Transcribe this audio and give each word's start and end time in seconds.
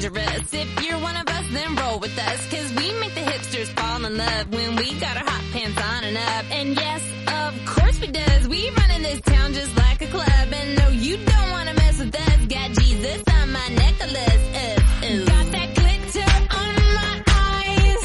dangerous. 0.00 0.52
If 0.52 0.84
you're 0.84 0.98
one 0.98 1.16
of 1.16 1.26
us, 1.28 1.46
then 1.52 1.76
roll 1.76 1.98
with 1.98 2.18
us. 2.18 2.50
Cause 2.50 2.72
we 2.74 2.92
make 3.00 3.14
the 3.14 3.20
hipsters 3.20 3.68
fall 3.78 4.04
in 4.04 4.16
love 4.16 4.52
when 4.52 4.76
we 4.76 4.98
got 4.98 5.16
our 5.16 5.24
hot 5.24 5.44
pants 5.52 5.80
on 5.80 6.04
and 6.04 6.16
up. 6.16 6.44
And 6.50 6.68
yes, 6.74 7.02
of 7.42 7.66
course 7.66 8.00
we 8.00 8.08
does. 8.08 8.48
We 8.48 8.70
run 8.70 8.90
in 8.90 9.02
this 9.02 9.20
town 9.20 9.52
just 9.52 9.76
like 9.76 10.02
a 10.02 10.06
club. 10.06 10.46
And 10.52 10.78
no, 10.78 10.88
you 10.88 11.16
don't 11.16 11.50
wanna 11.50 11.74
mess 11.74 11.98
with 11.98 12.14
us. 12.14 12.38
Got 12.46 12.70
Jesus 12.82 13.22
on 13.38 13.52
my 13.52 13.68
necklace. 13.68 14.42
Uh, 14.62 15.06
uh. 15.06 15.24
Got 15.32 15.46
that 15.56 15.68
glitter 15.80 16.32
on 16.62 16.74
my 16.98 17.14
eyes. 17.46 18.02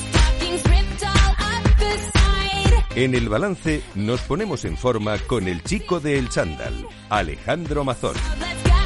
Stockings 0.00 0.62
ripped 0.72 1.04
all 1.04 1.32
up 1.52 1.64
the 1.82 1.92
side. 2.14 2.84
En 2.96 3.14
el 3.14 3.28
balance 3.28 3.82
nos 3.94 4.20
ponemos 4.22 4.64
en 4.64 4.76
forma 4.76 5.18
con 5.18 5.48
el 5.48 5.62
chico 5.62 6.00
de 6.00 6.18
El 6.18 6.28
Chándal, 6.28 6.86
Alejandro 7.08 7.84
Mazón. 7.84 8.16
Let's 8.40 8.81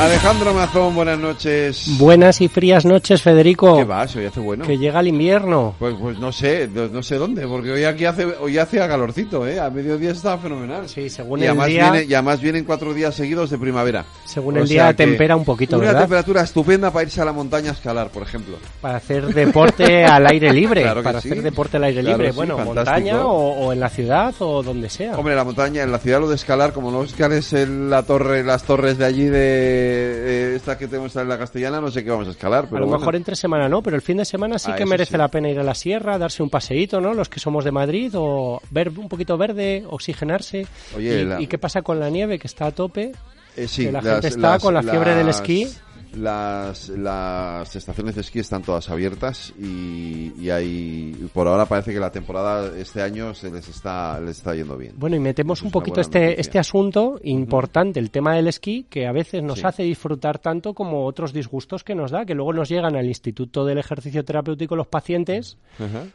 Alejandro 0.00 0.54
Mazón, 0.54 0.94
buenas 0.94 1.18
noches. 1.18 1.98
Buenas 1.98 2.40
y 2.40 2.48
frías 2.48 2.86
noches, 2.86 3.20
Federico. 3.20 3.76
¿Qué 3.76 3.84
va? 3.84 4.06
Hoy 4.16 4.24
hace 4.24 4.40
bueno. 4.40 4.64
Que 4.64 4.78
llega 4.78 4.98
el 5.00 5.08
invierno. 5.08 5.74
Pues, 5.78 5.94
pues 6.00 6.18
no 6.18 6.32
sé, 6.32 6.66
no, 6.72 7.02
sé 7.02 7.16
dónde, 7.16 7.46
porque 7.46 7.70
hoy 7.70 7.84
aquí 7.84 8.06
hace, 8.06 8.24
hoy 8.24 8.56
hace 8.56 8.78
calorcito, 8.78 9.46
¿eh? 9.46 9.60
A 9.60 9.68
mediodía 9.68 10.12
está 10.12 10.38
fenomenal. 10.38 10.88
Sí, 10.88 11.10
según 11.10 11.40
y 11.40 11.42
el 11.42 11.48
además 11.50 11.66
día- 11.68 11.90
Viene, 11.92 12.06
y 12.08 12.14
además 12.14 12.40
vienen 12.40 12.64
cuatro 12.64 12.94
días 12.94 13.14
seguidos 13.14 13.50
de 13.50 13.58
primavera. 13.58 14.06
Según 14.24 14.56
O 14.56 14.60
el 14.62 14.68
día 14.68 14.94
tempera 14.94 15.36
un 15.36 15.44
poquito, 15.44 15.76
Una 15.76 15.88
¿verdad? 15.88 16.00
temperatura 16.00 16.42
estupenda 16.44 16.90
para 16.90 17.02
irse 17.02 17.20
a 17.20 17.26
la 17.26 17.32
montaña 17.34 17.68
a 17.68 17.74
escalar, 17.74 18.08
por 18.08 18.22
ejemplo. 18.22 18.56
Para 18.80 18.96
hacer 18.96 19.26
deporte 19.34 20.02
al 20.06 20.26
aire 20.28 20.50
libre. 20.54 20.80
Claro 20.80 21.02
para 21.02 21.20
sí. 21.20 21.28
hacer 21.30 21.42
deporte 21.42 21.76
al 21.76 21.84
aire 21.84 22.00
Claro, 22.00 22.16
libre. 22.16 22.30
sí, 22.32 22.36
bueno, 22.36 22.56
fantástico. 22.56 22.84
montaña 22.94 23.26
o, 23.26 23.66
o 23.66 23.72
en 23.74 23.80
la 23.80 23.90
ciudad 23.90 24.34
o 24.38 24.62
donde 24.62 24.88
sea. 24.88 25.14
Hombre, 25.18 25.36
la 25.36 25.44
montaña, 25.44 25.82
en 25.82 25.92
la 25.92 25.98
ciudad 25.98 26.20
lo 26.20 26.28
de 26.30 26.36
escalar, 26.36 26.72
como 26.72 26.90
no 26.90 27.02
escales 27.04 27.52
en 27.52 27.90
la 27.90 28.02
torre, 28.04 28.42
las 28.42 28.62
torres 28.62 28.96
de 28.96 29.04
allí 29.04 29.24
de, 29.26 29.89
eh, 29.90 30.52
esta 30.56 30.76
que 30.78 30.86
tenemos 30.88 31.14
en 31.16 31.28
la 31.28 31.38
castellana, 31.38 31.80
no 31.80 31.90
sé 31.90 32.02
qué 32.04 32.10
vamos 32.10 32.28
a 32.28 32.30
escalar. 32.30 32.64
Pero 32.64 32.76
a 32.76 32.80
lo 32.80 32.86
bueno. 32.86 32.98
mejor 33.00 33.16
entre 33.16 33.36
semana 33.36 33.68
no, 33.68 33.82
pero 33.82 33.96
el 33.96 34.02
fin 34.02 34.16
de 34.18 34.24
semana 34.24 34.58
sí 34.58 34.70
Ah, 34.72 34.76
que 34.76 34.86
merece 34.86 35.12
sí. 35.12 35.18
la 35.18 35.28
pena 35.28 35.48
ir 35.50 35.58
a 35.58 35.62
la 35.62 35.74
sierra, 35.74 36.18
darse 36.18 36.42
un 36.42 36.50
paseíto, 36.50 37.00
¿no? 37.00 37.14
Los 37.14 37.28
que 37.28 37.40
somos 37.40 37.64
de 37.64 37.72
Madrid 37.72 38.12
o 38.16 38.60
ver 38.70 38.88
un 38.90 39.08
poquito 39.08 39.36
verde, 39.38 39.84
oxigenarse. 39.88 40.66
Oye, 40.96 41.20
y, 41.22 41.24
la- 41.24 41.40
¿y 41.40 41.46
qué 41.46 41.58
pasa 41.58 41.82
con 41.82 41.98
la 42.00 42.10
nieve 42.10 42.38
que 42.38 42.46
está 42.46 42.66
a 42.66 42.70
tope? 42.72 43.12
Eh, 43.56 43.66
sí, 43.66 43.86
que 43.86 43.92
la 43.92 44.00
gente 44.02 44.28
está 44.28 44.58
con 44.58 44.74
la 44.74 44.82
fiebre 44.82 45.14
del 45.14 45.28
esquí. 45.28 45.68
Las, 46.16 46.88
las 46.88 47.76
estaciones 47.76 48.16
de 48.16 48.22
esquí 48.22 48.40
están 48.40 48.62
todas 48.62 48.90
abiertas 48.90 49.52
y, 49.58 50.32
y 50.40 50.50
hay 50.50 51.28
por 51.32 51.46
ahora 51.46 51.66
parece 51.66 51.92
que 51.92 52.00
la 52.00 52.10
temporada 52.10 52.76
este 52.76 53.00
año 53.00 53.32
se 53.32 53.50
les 53.50 53.68
está 53.68 54.18
les 54.20 54.38
está 54.38 54.54
yendo 54.54 54.76
bien. 54.76 54.94
Bueno, 54.96 55.14
y 55.16 55.20
metemos 55.20 55.62
un 55.62 55.70
poquito 55.70 56.00
este, 56.00 56.20
noticia. 56.20 56.40
este 56.40 56.58
asunto 56.58 57.20
importante, 57.22 58.00
el 58.00 58.10
tema 58.10 58.34
del 58.34 58.48
esquí, 58.48 58.86
que 58.90 59.06
a 59.06 59.12
veces 59.12 59.42
nos 59.44 59.60
Sí. 59.60 59.66
hace 59.66 59.82
disfrutar 59.84 60.38
tanto 60.40 60.74
como 60.74 61.04
otros 61.06 61.32
disgustos 61.32 61.84
que 61.84 61.94
nos 61.94 62.10
da, 62.10 62.24
que 62.24 62.34
luego 62.34 62.52
nos 62.52 62.68
llegan 62.68 62.96
al 62.96 63.06
Instituto 63.06 63.64
del 63.64 63.78
Ejercicio 63.78 64.24
Terapéutico 64.24 64.74
los 64.76 64.88
pacientes 64.88 65.58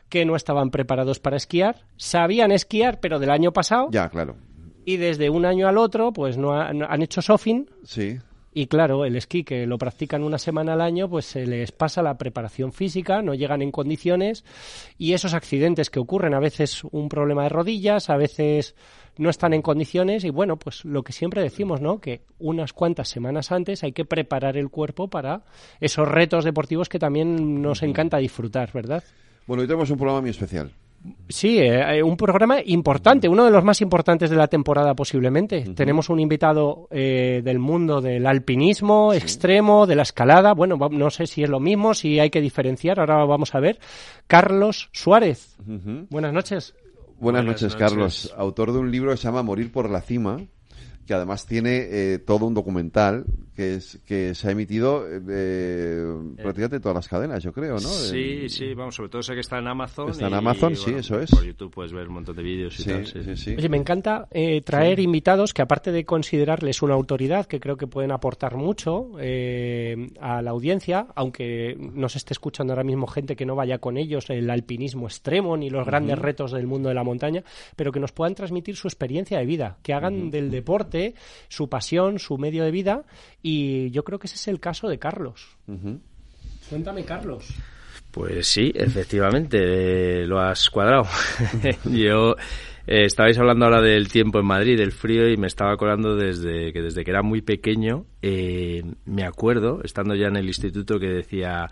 que 0.09 0.25
no 0.25 0.35
estaban 0.35 0.71
preparados 0.71 1.19
para 1.19 1.37
esquiar, 1.37 1.77
sabían 1.95 2.51
esquiar, 2.51 2.99
pero 2.99 3.17
del 3.19 3.29
año 3.31 3.53
pasado, 3.53 3.87
Ya, 3.91 4.09
claro. 4.09 4.35
y 4.83 4.97
desde 4.97 5.29
un 5.29 5.45
año 5.45 5.67
al 5.67 5.77
otro, 5.77 6.11
pues 6.11 6.37
no 6.37 6.53
ha- 6.53 6.73
no- 6.73 6.85
han 6.89 7.01
hecho 7.01 7.21
sofing, 7.21 7.69
Sí. 7.83 8.17
Y 8.57 8.67
claro, 8.67 9.03
el 9.03 9.17
esquí 9.17 9.43
que 9.43 9.67
lo 9.67 9.77
practican 9.77 10.23
una 10.23 10.37
semana 10.37 10.73
al 10.73 10.81
año, 10.81 11.09
pues 11.09 11.25
se 11.25 11.45
les 11.45 11.73
pasa 11.73 12.01
la 12.01 12.17
preparación 12.17 12.71
física, 12.71 13.21
no 13.21 13.33
llegan 13.33 13.61
en 13.61 13.69
condiciones 13.69 14.45
y 14.97 15.11
esos 15.11 15.33
accidentes 15.33 15.89
que 15.89 15.99
ocurren, 15.99 16.33
a 16.33 16.39
veces 16.39 16.85
un 16.85 17.09
problema 17.09 17.43
de 17.43 17.49
rodillas, 17.49 18.09
a 18.09 18.15
veces 18.15 18.73
no 19.17 19.29
están 19.29 19.53
en 19.53 19.61
condiciones 19.61 20.23
y 20.23 20.29
bueno, 20.29 20.55
pues 20.55 20.85
lo 20.85 21.03
que 21.03 21.11
siempre 21.11 21.41
decimos, 21.41 21.81
¿no? 21.81 21.99
Que 21.99 22.21
unas 22.39 22.71
cuantas 22.71 23.09
semanas 23.09 23.51
antes 23.51 23.83
hay 23.83 23.91
que 23.91 24.05
preparar 24.05 24.55
el 24.55 24.69
cuerpo 24.69 25.09
para 25.09 25.43
esos 25.81 26.07
retos 26.07 26.45
deportivos 26.45 26.87
que 26.87 26.97
también 26.97 27.61
nos 27.61 27.83
encanta 27.83 28.19
disfrutar, 28.19 28.71
¿verdad? 28.71 29.03
Bueno, 29.47 29.63
hoy 29.63 29.67
tenemos 29.67 29.89
un 29.89 29.97
programa 29.97 30.21
muy 30.21 30.29
especial. 30.29 30.71
Sí, 31.27 31.57
eh, 31.57 31.97
eh, 31.97 32.03
un 32.03 32.17
programa 32.17 32.57
importante, 32.63 33.27
uno 33.27 33.45
de 33.45 33.51
los 33.51 33.63
más 33.63 33.81
importantes 33.81 34.29
de 34.29 34.35
la 34.35 34.47
temporada 34.47 34.93
posiblemente. 34.93 35.61
Tenemos 35.75 36.09
un 36.09 36.19
invitado 36.19 36.87
eh, 36.91 37.41
del 37.43 37.59
mundo 37.59 38.01
del 38.01 38.25
alpinismo 38.25 39.13
extremo, 39.13 39.87
de 39.87 39.95
la 39.95 40.03
escalada. 40.03 40.53
Bueno, 40.53 40.77
no 40.91 41.09
sé 41.09 41.27
si 41.27 41.43
es 41.43 41.49
lo 41.49 41.59
mismo, 41.59 41.93
si 41.93 42.19
hay 42.19 42.29
que 42.29 42.41
diferenciar. 42.41 42.99
Ahora 42.99 43.25
vamos 43.25 43.55
a 43.55 43.59
ver. 43.59 43.79
Carlos 44.27 44.89
Suárez. 44.91 45.57
Buenas 46.09 46.33
noches. 46.33 46.73
Buenas, 47.17 47.43
Buenas 47.43 47.45
noches, 47.45 47.73
noches. 47.73 47.75
Carlos. 47.77 48.33
Autor 48.37 48.73
de 48.73 48.79
un 48.79 48.91
libro 48.91 49.11
que 49.11 49.17
se 49.17 49.23
llama 49.23 49.41
Morir 49.41 49.71
por 49.71 49.89
la 49.89 50.01
cima, 50.01 50.37
que 51.07 51.13
además 51.13 51.45
tiene 51.45 51.87
eh, 51.89 52.19
todo 52.19 52.45
un 52.45 52.53
documental 52.53 53.25
que 53.55 53.75
es 53.75 53.99
que 54.05 54.35
se 54.35 54.47
ha 54.47 54.51
emitido 54.51 55.05
eh, 55.09 56.03
prácticamente 56.35 56.75
en 56.77 56.81
todas 56.81 56.95
las 56.95 57.07
cadenas, 57.07 57.41
yo 57.43 57.53
creo, 57.53 57.73
¿no? 57.73 57.79
Sí, 57.79 58.39
En- 58.43 58.49
sí, 58.49 58.73
vamos, 58.73 58.95
sobre 58.95 59.09
todo 59.09 59.23
sé 59.23 59.33
que 59.33 59.39
está 59.39 59.59
en 59.59 59.67
Amazon. 59.67 60.09
Está 60.09 60.27
en 60.27 60.33
y, 60.33 60.35
Amazon, 60.35 60.75
sí, 60.75 60.83
bueno, 60.85 60.99
eso 60.99 61.19
es. 61.19 61.31
Por 61.31 61.43
YouTube 61.45 61.71
puedes 61.73 61.93
ver 61.93 62.07
un 62.07 62.15
montón 62.15 62.35
de 62.35 62.43
vídeos 62.43 62.79
y 62.79 62.83
Sí, 62.83 62.89
tal. 62.89 63.05
sí, 63.07 63.23
sí, 63.23 63.37
sí. 63.37 63.55
Oye, 63.57 63.69
me 63.69 63.77
encanta 63.77 64.27
eh, 64.31 64.61
traer 64.61 64.99
invitados 64.99 65.53
que 65.53 65.61
aparte 65.61 65.91
de 65.91 66.05
considerarles 66.05 66.81
una 66.81 66.93
autoridad, 66.95 67.45
que 67.45 67.59
creo 67.59 67.77
que 67.77 67.87
pueden 67.87 68.11
aportar 68.11 68.55
mucho 68.55 69.11
eh, 69.19 70.09
a 70.19 70.41
la 70.41 70.51
audiencia, 70.51 71.07
aunque 71.15 71.75
nos 71.79 72.15
esté 72.15 72.33
escuchando 72.33 72.73
ahora 72.73 72.83
mismo 72.83 73.07
gente 73.07 73.35
que 73.35 73.45
no 73.45 73.55
vaya 73.55 73.77
con 73.79 73.97
ellos, 73.97 74.29
el 74.29 74.49
alpinismo 74.49 75.07
extremo 75.07 75.55
ni 75.57 75.69
los 75.69 75.85
grandes 75.85 76.19
retos 76.19 76.51
del 76.51 76.67
mundo 76.67 76.89
de 76.89 76.95
la 76.95 77.03
montaña, 77.03 77.43
pero 77.75 77.91
que 77.91 77.99
nos 77.99 78.11
puedan 78.11 78.35
transmitir 78.35 78.75
su 78.75 78.87
experiencia 78.87 79.39
de 79.39 79.45
vida, 79.45 79.77
que 79.81 79.93
hagan 79.93 80.29
del 80.29 80.51
deporte 80.51 81.15
su 81.47 81.69
pasión, 81.69 82.19
su 82.19 82.37
medio 82.37 82.63
de 82.63 82.71
vida, 82.71 83.03
y 83.47 83.91
yo 83.91 84.03
creo 84.03 84.17
que 84.17 84.25
ese 84.25 84.37
es 84.37 84.47
el 84.47 84.59
caso 84.59 84.87
de 84.87 84.97
Carlos. 84.97 85.55
Cuéntame, 86.67 87.05
Carlos. 87.05 87.53
Pues 88.09 88.47
sí, 88.47 88.71
efectivamente, 88.73 90.23
eh, 90.23 90.25
lo 90.25 90.39
has 90.39 90.67
cuadrado. 90.71 91.03
Yo 91.85 92.37
eh, 92.87 93.05
estabais 93.05 93.37
hablando 93.37 93.65
ahora 93.65 93.81
del 93.81 94.07
tiempo 94.07 94.39
en 94.39 94.47
Madrid, 94.47 94.79
del 94.79 94.91
frío, 94.91 95.29
y 95.29 95.37
me 95.37 95.45
estaba 95.45 95.71
acordando 95.71 96.15
desde 96.15 96.73
que 96.73 96.81
desde 96.81 97.03
que 97.03 97.11
era 97.11 97.21
muy 97.21 97.43
pequeño, 97.43 98.07
eh, 98.23 98.81
me 99.05 99.25
acuerdo, 99.25 99.81
estando 99.83 100.15
ya 100.15 100.25
en 100.25 100.37
el 100.37 100.47
instituto, 100.47 100.97
que 100.97 101.09
decía 101.09 101.69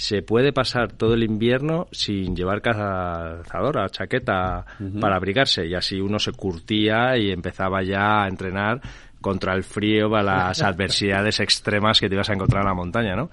se 0.00 0.22
puede 0.22 0.54
pasar 0.54 0.92
todo 0.92 1.12
el 1.12 1.22
invierno 1.22 1.86
sin 1.92 2.34
llevar 2.34 2.62
cazadora, 2.62 3.86
chaqueta 3.90 4.64
para 4.98 5.16
abrigarse 5.16 5.66
y 5.66 5.74
así 5.74 6.00
uno 6.00 6.18
se 6.18 6.32
curtía 6.32 7.18
y 7.18 7.30
empezaba 7.30 7.82
ya 7.82 8.22
a 8.22 8.28
entrenar 8.28 8.80
contra 9.20 9.54
el 9.54 9.62
frío, 9.62 10.10
para 10.10 10.22
las 10.22 10.62
adversidades 10.62 11.40
extremas 11.40 12.00
que 12.00 12.08
te 12.08 12.14
ibas 12.14 12.30
a 12.30 12.34
encontrar 12.34 12.62
en 12.62 12.68
la 12.68 12.74
montaña, 12.74 13.16
¿no? 13.16 13.30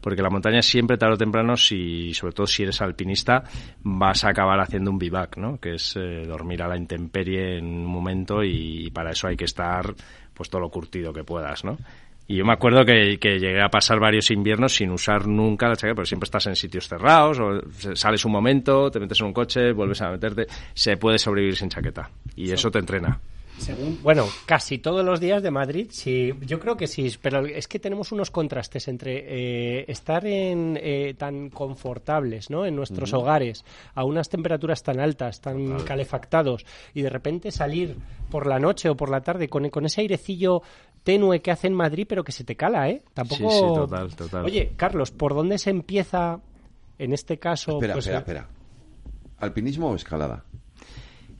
Porque 0.00 0.22
la 0.22 0.30
montaña 0.30 0.62
siempre, 0.62 0.98
tarde 0.98 1.14
o 1.14 1.18
temprano, 1.18 1.56
si, 1.56 2.14
sobre 2.14 2.32
todo 2.32 2.46
si 2.46 2.62
eres 2.62 2.80
alpinista, 2.80 3.42
vas 3.82 4.24
a 4.24 4.30
acabar 4.30 4.60
haciendo 4.60 4.90
un 4.90 4.98
bivac, 4.98 5.36
¿no? 5.36 5.58
Que 5.58 5.74
es 5.74 5.96
eh, 5.96 6.22
dormir 6.26 6.62
a 6.62 6.68
la 6.68 6.76
intemperie 6.76 7.58
en 7.58 7.64
un 7.64 7.86
momento 7.86 8.42
y, 8.44 8.90
para 8.90 9.10
eso 9.10 9.26
hay 9.26 9.36
que 9.36 9.44
estar 9.44 9.94
pues 10.32 10.48
todo 10.50 10.60
lo 10.60 10.70
curtido 10.70 11.12
que 11.12 11.24
puedas, 11.24 11.64
¿no? 11.64 11.76
Y 12.28 12.36
yo 12.36 12.44
me 12.44 12.52
acuerdo 12.52 12.84
que, 12.84 13.18
que 13.18 13.38
llegué 13.38 13.62
a 13.62 13.68
pasar 13.68 14.00
varios 14.00 14.30
inviernos 14.30 14.74
sin 14.74 14.90
usar 14.90 15.28
nunca 15.28 15.68
la 15.68 15.76
chaqueta, 15.76 15.94
porque 15.94 16.08
siempre 16.08 16.26
estás 16.26 16.46
en 16.46 16.56
sitios 16.56 16.88
cerrados, 16.88 17.38
o 17.38 17.60
sales 17.94 18.24
un 18.24 18.32
momento, 18.32 18.90
te 18.90 18.98
metes 18.98 19.20
en 19.20 19.26
un 19.26 19.32
coche, 19.32 19.72
vuelves 19.72 20.02
a 20.02 20.10
meterte. 20.10 20.46
Se 20.74 20.96
puede 20.96 21.18
sobrevivir 21.18 21.56
sin 21.56 21.68
chaqueta. 21.68 22.10
Y 22.34 22.50
eso 22.50 22.68
te 22.70 22.80
entrena. 22.80 23.20
Según, 23.58 23.98
bueno, 24.02 24.26
casi 24.44 24.78
todos 24.78 25.04
los 25.04 25.18
días 25.18 25.42
de 25.42 25.50
Madrid, 25.50 25.88
sí, 25.90 26.32
yo 26.42 26.60
creo 26.60 26.76
que 26.76 26.86
sí, 26.86 27.10
pero 27.20 27.44
es 27.46 27.66
que 27.66 27.78
tenemos 27.78 28.12
unos 28.12 28.30
contrastes 28.30 28.86
entre 28.88 29.24
eh, 29.26 29.84
estar 29.88 30.26
en, 30.26 30.78
eh, 30.80 31.14
tan 31.16 31.50
confortables, 31.50 32.50
¿no? 32.50 32.66
En 32.66 32.76
nuestros 32.76 33.12
hogares, 33.14 33.64
a 33.94 34.04
unas 34.04 34.28
temperaturas 34.28 34.82
tan 34.82 35.00
altas, 35.00 35.40
tan 35.40 35.80
calefactados, 35.84 36.66
y 36.94 37.02
de 37.02 37.10
repente 37.10 37.50
salir 37.50 37.96
por 38.30 38.46
la 38.46 38.58
noche 38.58 38.88
o 38.88 38.96
por 38.96 39.10
la 39.10 39.22
tarde 39.22 39.48
con, 39.48 39.68
con 39.70 39.86
ese 39.86 40.02
airecillo 40.02 40.62
tenue 41.02 41.40
que 41.40 41.50
hace 41.50 41.68
en 41.68 41.74
Madrid, 41.74 42.06
pero 42.08 42.24
que 42.24 42.32
se 42.32 42.44
te 42.44 42.56
cala, 42.56 42.88
¿eh? 42.90 43.02
Tampoco. 43.14 43.50
Sí, 43.50 43.56
sí, 43.58 43.74
total, 43.74 44.14
total. 44.16 44.44
Oye, 44.44 44.72
Carlos, 44.76 45.12
¿por 45.12 45.34
dónde 45.34 45.58
se 45.58 45.70
empieza, 45.70 46.40
en 46.98 47.12
este 47.12 47.38
caso? 47.38 47.74
Espera, 47.74 47.94
pues, 47.94 48.06
espera, 48.06 48.18
eh, 48.18 48.20
espera. 48.20 48.48
¿Alpinismo 49.38 49.90
o 49.90 49.94
escalada? 49.94 50.44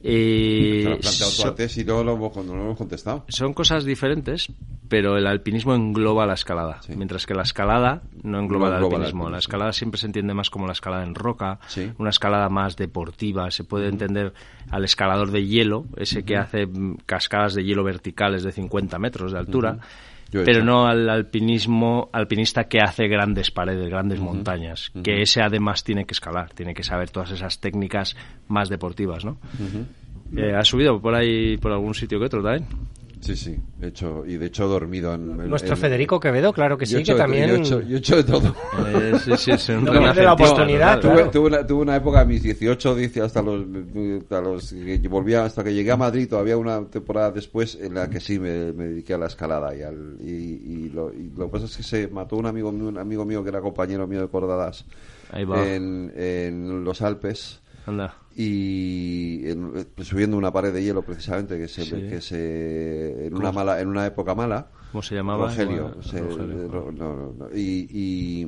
Eh, 0.08 0.80
Te 0.84 0.88
lo 0.88 0.94
has 0.94 1.00
planteado 1.00 1.30
tú 1.32 1.42
so- 1.42 1.48
antes 1.48 1.76
y 1.78 1.84
luego 1.84 2.04
lo, 2.04 2.12
hemos- 2.14 2.36
no 2.46 2.54
lo 2.54 2.62
hemos 2.62 2.78
contestado. 2.78 3.24
son 3.28 3.52
cosas 3.54 3.84
diferentes, 3.84 4.46
pero 4.88 5.16
el 5.16 5.26
alpinismo 5.26 5.74
engloba 5.74 6.26
la 6.26 6.34
escalada, 6.34 6.80
Sí. 6.82 6.92
mientras 6.96 7.26
que 7.26 7.34
la 7.34 7.42
escalada 7.42 8.02
no 8.22 8.38
engloba, 8.38 8.66
No 8.66 8.76
el, 8.76 8.76
engloba 8.76 8.96
el 8.96 9.02
alpinismo. 9.02 9.30
La 9.30 9.38
escalada 9.38 9.72
siempre 9.72 9.98
se 9.98 10.06
entiende 10.06 10.32
más 10.32 10.48
como 10.48 10.66
la 10.66 10.72
escalada 10.74 11.02
en 11.02 11.14
roca, 11.16 11.58
Sí. 11.66 11.90
una 11.98 12.10
escalada 12.10 12.48
más 12.48 12.76
deportiva. 12.76 13.50
Se 13.50 13.64
puede 13.64 13.88
entender 13.88 14.32
al 14.70 14.84
escalador 14.84 15.32
de 15.32 15.44
hielo, 15.44 15.86
ese 15.96 16.24
que 16.24 16.36
hace 16.36 16.66
mm, 16.66 16.98
cascadas 17.04 17.54
de 17.54 17.64
hielo 17.64 17.82
verticales 17.82 18.44
de 18.44 18.52
50 18.52 18.98
metros 19.00 19.32
de 19.32 19.38
altura. 19.38 19.78
Yo 20.36 20.44
Pero 20.44 20.64
no 20.64 20.86
al 20.86 21.08
alpinismo, 21.08 22.10
alpinista 22.12 22.64
que 22.64 22.80
hace 22.80 23.08
grandes 23.08 23.50
paredes, 23.50 23.88
grandes 23.88 24.20
montañas, 24.20 24.92
que 25.02 25.22
ese 25.22 25.40
además 25.40 25.82
tiene 25.82 26.04
que 26.04 26.12
escalar, 26.12 26.52
tiene 26.52 26.74
que 26.74 26.82
saber 26.82 27.10
todas 27.10 27.30
esas 27.30 27.58
técnicas 27.58 28.16
más 28.48 28.68
deportivas, 28.68 29.24
¿no? 29.24 29.38
Eh, 30.36 30.52
¿Has 30.54 30.68
subido 30.68 31.00
por 31.00 31.14
ahí, 31.14 31.56
por 31.56 31.72
algún 31.72 31.94
sitio 31.94 32.18
que 32.18 32.26
otro 32.26 32.42
también? 32.42 32.66
Sí, 33.26 33.34
sí, 33.34 33.56
he 33.82 33.88
hecho, 33.88 34.24
y 34.24 34.36
de 34.36 34.46
hecho 34.46 34.64
he 34.64 34.68
dormido 34.68 35.12
en... 35.12 35.22
en- 35.40 35.50
Nuestro 35.50 35.74
en- 35.74 35.80
Federico 35.80 36.20
Quevedo, 36.20 36.52
claro 36.52 36.78
que 36.78 36.86
sí, 36.86 37.02
que 37.02 37.12
de- 37.12 37.18
también... 37.18 37.48
Yo 37.48 37.54
he 37.56 37.58
hecho, 37.58 37.80
yo 37.82 37.96
he 37.96 37.98
hecho 37.98 38.16
de 38.16 38.22
todo. 38.24 38.54
Eh, 38.86 39.14
sí, 39.24 39.32
sí, 39.36 39.50
es 39.50 39.68
un 39.70 39.84
No 39.84 39.92
pierde 39.98 40.22
la 40.22 40.34
oportunidad, 40.34 41.00
total. 41.00 41.00
Tuve, 41.00 41.14
claro. 41.16 41.30
tuve 41.32 41.46
una, 41.48 41.66
tuve 41.66 41.82
una 41.82 41.96
época, 41.96 42.20
a 42.20 42.24
mis 42.24 42.40
18, 42.44 42.94
10, 42.94 43.16
hasta 43.16 43.42
los, 43.42 43.64
hasta 44.20 44.40
los 44.40 44.70
que 44.72 45.08
volvía, 45.08 45.44
hasta 45.44 45.64
que 45.64 45.74
llegué 45.74 45.90
a 45.90 45.96
Madrid, 45.96 46.28
todavía 46.28 46.56
una 46.56 46.84
temporada 46.86 47.32
después, 47.32 47.76
en 47.80 47.94
la 47.94 48.08
que 48.08 48.20
sí 48.20 48.38
me, 48.38 48.72
me 48.72 48.84
dediqué 48.84 49.14
a 49.14 49.18
la 49.18 49.26
escalada. 49.26 49.74
Y, 49.74 49.82
al, 49.82 50.18
y, 50.20 50.30
y 50.30 50.90
lo, 50.94 51.12
y 51.12 51.32
lo 51.36 51.46
que 51.46 51.50
pasa 51.50 51.64
es 51.64 51.76
que 51.76 51.82
se 51.82 52.06
mató 52.06 52.36
un 52.36 52.46
amigo, 52.46 52.68
un 52.68 52.96
amigo 52.96 53.24
mío 53.24 53.42
que 53.42 53.48
era 53.48 53.60
compañero 53.60 54.06
mío 54.06 54.20
de 54.20 54.28
Cordadas 54.28 54.84
Ahí 55.32 55.44
va. 55.44 55.66
en, 55.66 56.12
en 56.16 56.84
los 56.84 57.02
Alpes. 57.02 57.60
Anda. 57.86 58.14
y 58.34 59.48
en- 59.48 59.72
eh, 59.76 60.02
subiendo 60.04 60.36
una 60.36 60.52
pared 60.52 60.72
de 60.72 60.82
hielo 60.82 61.02
precisamente 61.02 61.56
que 61.58 61.68
se, 61.68 61.84
Sí. 61.84 61.90
que 62.08 62.20
se 62.20 63.26
en 63.28 63.34
una 63.34 63.52
mala 63.52 63.80
en 63.80 63.88
una 63.88 64.04
época 64.06 64.34
mala 64.34 64.68
¿Cómo 64.92 65.02
se 65.02 65.14
llamaba? 65.14 65.48
Rogelio, 65.48 65.94
se- 66.02 66.20
Rogelio. 66.20 66.68
no, 66.72 66.90
no, 66.92 67.34
no, 67.38 67.48
y, 67.54 67.86
y, 67.90 68.46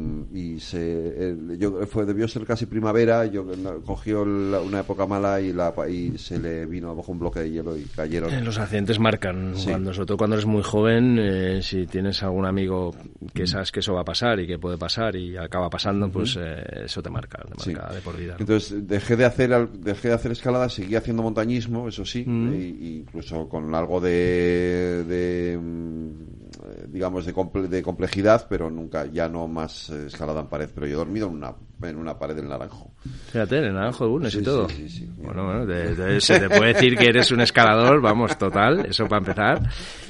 y 0.55 0.61
se 0.61 1.29
el- 1.31 1.59
yo 1.59 1.85
fue 1.87 2.07
debió 2.07 2.27
ser 2.27 2.45
casi 2.47 2.65
primavera 2.65 3.27
yo 3.27 3.45
no, 3.45 3.81
cogió 3.83 4.25
la- 4.25 4.61
una 4.61 4.81
época 4.81 5.07
mala 5.07 5.41
y 5.41 5.53
la 5.53 5.75
y 5.91 6.17
se 6.17 6.39
le 6.39 6.65
vino 6.65 6.91
abajo 6.91 7.13
un 7.13 7.19
bloque 7.19 7.41
de 7.41 7.51
hielo 7.51 7.77
y 7.77 7.83
cayeron 7.85 8.33
Eh, 8.33 8.41
Los 8.41 8.59
accidentes 8.59 8.99
marcan, 8.99 9.53
Sí. 9.57 9.69
cuando, 9.71 9.93
sobre 9.93 10.07
todo 10.07 10.17
cuando 10.17 10.37
eres 10.37 10.47
muy 10.47 10.63
joven, 10.63 11.19
eh, 11.19 11.61
si 11.63 11.87
tienes 11.87 12.23
algún 12.23 12.47
amigo 12.47 12.95
que 13.35 13.47
sabes 13.47 13.71
que 13.71 13.81
eso 13.81 13.93
va 13.95 14.01
a 14.01 14.05
pasar 14.05 14.41
y 14.41 14.47
que 14.47 14.59
puede 14.59 14.79
pasar 14.79 15.17
y 15.17 15.37
acaba 15.37 15.69
pasando, 15.69 16.11
pues 16.11 16.39
eh, 16.41 16.63
eso 16.85 17.03
te 17.03 17.11
marca, 17.11 17.43
te 17.45 17.63
Sí. 17.65 17.73
marca 17.75 17.93
de 17.93 18.01
por 18.01 18.17
vida. 18.17 18.33
¿no? 18.35 18.41
Entonces 18.41 18.87
dejé 18.89 19.17
de 19.17 19.25
hacer 19.27 19.53
al- 19.53 19.83
dejé 19.83 20.09
de 20.09 20.15
hacer 20.15 20.33
escalada, 20.33 20.69
seguí 20.71 20.95
haciendo 20.95 21.23
montañismo, 21.23 21.89
eso 21.89 22.05
sí, 22.07 22.25
Mm. 22.27 22.53
e- 22.53 22.57
y- 22.59 22.97
incluso 23.01 23.49
con 23.49 23.75
algo 23.75 24.01
de, 24.01 25.05
de, 25.05 25.59
mm, 25.59 26.09
eh, 26.09 26.38
digamos 26.89 27.27
de, 27.27 27.35
comple- 27.35 27.69
de 27.69 27.83
complejidad, 27.83 28.47
pero 28.49 28.71
nunca 28.71 29.07
ya 29.07 29.29
no 29.29 29.49
más 29.49 29.91
eh, 29.91 30.07
escalada 30.07 30.41
en 30.41 30.47
pared. 30.47 30.69
Pero 30.75 30.87
yo 30.87 30.95
he 30.95 30.97
dormido 30.97 31.27
en 31.29 31.35
una 31.35 31.55
en 31.83 31.97
una 31.97 32.19
pared 32.19 32.35
del 32.35 32.49
Naranjo. 32.49 32.91
Fíjate, 33.31 33.59
en 33.59 33.65
el 33.67 33.75
Naranjo 33.75 34.05
de 34.05 34.11
Bulnes 34.11 34.33
Sí, 34.33 34.41
y 34.41 34.43
todo. 34.43 34.69
sí, 34.69 34.89
sí, 34.89 34.99
sí. 34.99 35.09
Bueno, 35.17 35.45
bueno, 35.45 35.67
te- 35.67 36.21
se 36.21 36.41
te 36.41 36.49
puede 36.49 36.73
decir 36.75 36.97
que 36.97 37.07
eres 37.07 37.31
un 37.31 37.41
escalador, 37.41 38.01
vamos, 38.01 38.37
total, 38.37 38.87
eso 38.87 39.07
para 39.07 39.19
empezar. 39.19 39.61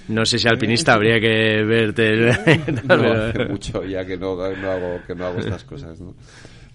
No 0.08 0.24
sé 0.24 0.38
si 0.38 0.48
alpinista 0.48 0.94
habría 0.94 1.20
que 1.20 1.62
verte. 1.64 2.30
No, 2.72 2.82
pero- 2.88 3.12
hace 3.28 3.44
mucho 3.46 3.84
ya 3.84 4.04
que 4.06 4.16
no, 4.16 4.34
no 4.36 4.70
hago 4.70 5.02
que 5.06 5.14
no 5.14 5.26
hago 5.26 5.38
estas 5.40 5.64
cosas, 5.64 6.00
¿no? 6.00 6.14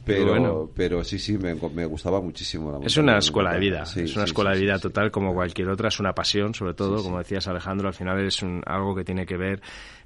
Pero, 0.05 0.29
Bueno. 0.31 0.69
pero 0.75 1.03
sí, 1.03 1.17
sí, 1.17 1.37
me, 1.37 1.55
me 1.55 1.85
gustaba 1.85 2.19
muchísimo 2.21 2.71
la 2.71 2.85
Es 2.85 2.97
una 2.97 3.17
escuela 3.19 3.53
de 3.53 3.59
vida, 3.59 3.85
Sí, 3.85 4.01
es 4.01 4.15
una 4.15 4.25
sí, 4.25 4.29
escuela 4.31 4.51
sí, 4.53 4.59
de 4.59 4.65
vida 4.65 4.75
sí. 4.77 4.81
total 4.83 5.11
como 5.11 5.33
cualquier 5.33 5.69
otra, 5.69 5.87
es 5.87 5.99
una 5.99 6.13
pasión, 6.13 6.53
sobre 6.53 6.73
todo, 6.73 6.97
Sí, 6.97 7.03
sí. 7.03 7.07
como 7.07 7.19
decías 7.19 7.47
Alejandro, 7.47 7.87
al 7.87 7.93
final 7.93 8.19
es 8.25 8.41
un- 8.43 8.61
algo 8.65 8.93
que 8.95 9.03
tiene 9.03 9.25
que 9.25 9.37
ver 9.37 9.61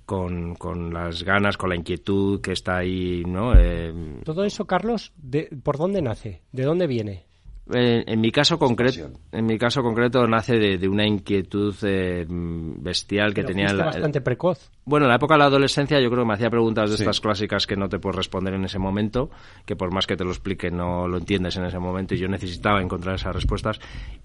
con, 0.06 0.56
con 0.56 0.94
las 0.94 1.24
ganas, 1.24 1.58
con 1.58 1.70
la 1.70 1.76
inquietud 1.76 2.40
que 2.42 2.54
está 2.54 2.78
ahí, 2.78 3.24
¿no? 3.26 3.54
Eh, 3.58 4.22
Todo 4.24 4.44
eso, 4.46 4.66
Carlos, 4.66 5.14
de- 5.18 5.50
¿por 5.64 5.78
dónde 5.78 6.02
nace? 6.02 6.42
¿De 6.52 6.64
dónde 6.64 6.88
viene? 6.88 7.27
Eh, 7.74 8.04
en 8.08 8.22
mi 8.22 8.32
caso 8.32 8.58
concreto, 8.58 9.10
en 9.32 9.46
mi 9.46 9.58
caso 9.58 9.84
concreto 9.84 10.26
nace 10.28 10.58
de, 10.58 10.78
de 10.78 10.88
una 10.88 11.06
inquietud 11.06 11.76
eh, 11.84 12.26
bestial 12.30 13.34
que 13.34 13.42
Pero 13.44 13.48
tenía 13.50 13.74
la, 13.74 13.86
bastante 13.86 14.22
precoz. 14.22 14.72
bueno, 14.86 15.06
en 15.06 15.10
la 15.10 15.16
época 15.18 15.34
de 15.34 15.40
la 15.40 15.46
adolescencia 15.46 16.00
yo 16.00 16.10
creo 16.10 16.24
que 16.24 16.28
me 16.30 16.34
hacía 16.34 16.50
preguntas 16.50 16.90
de 16.92 16.98
Sí. 16.98 17.04
estas 17.04 17.20
clásicas 17.20 17.68
que 17.68 17.76
no 17.76 17.90
te 17.90 18.00
puedes 18.00 18.16
responder 18.16 18.54
en 18.54 18.64
ese 18.66 18.80
momento, 18.80 19.30
que 19.66 19.76
por 19.76 19.94
más 19.94 20.08
que 20.08 20.16
te 20.16 20.24
lo 20.24 20.30
explique 20.32 20.72
no 20.72 21.08
lo 21.08 21.18
entiendes 21.18 21.58
en 21.58 21.66
ese 21.66 21.78
momento 21.80 22.16
y 22.16 22.20
yo 22.20 22.28
necesitaba 22.28 22.82
encontrar 22.82 23.16
esas 23.16 23.36
respuestas. 23.36 23.80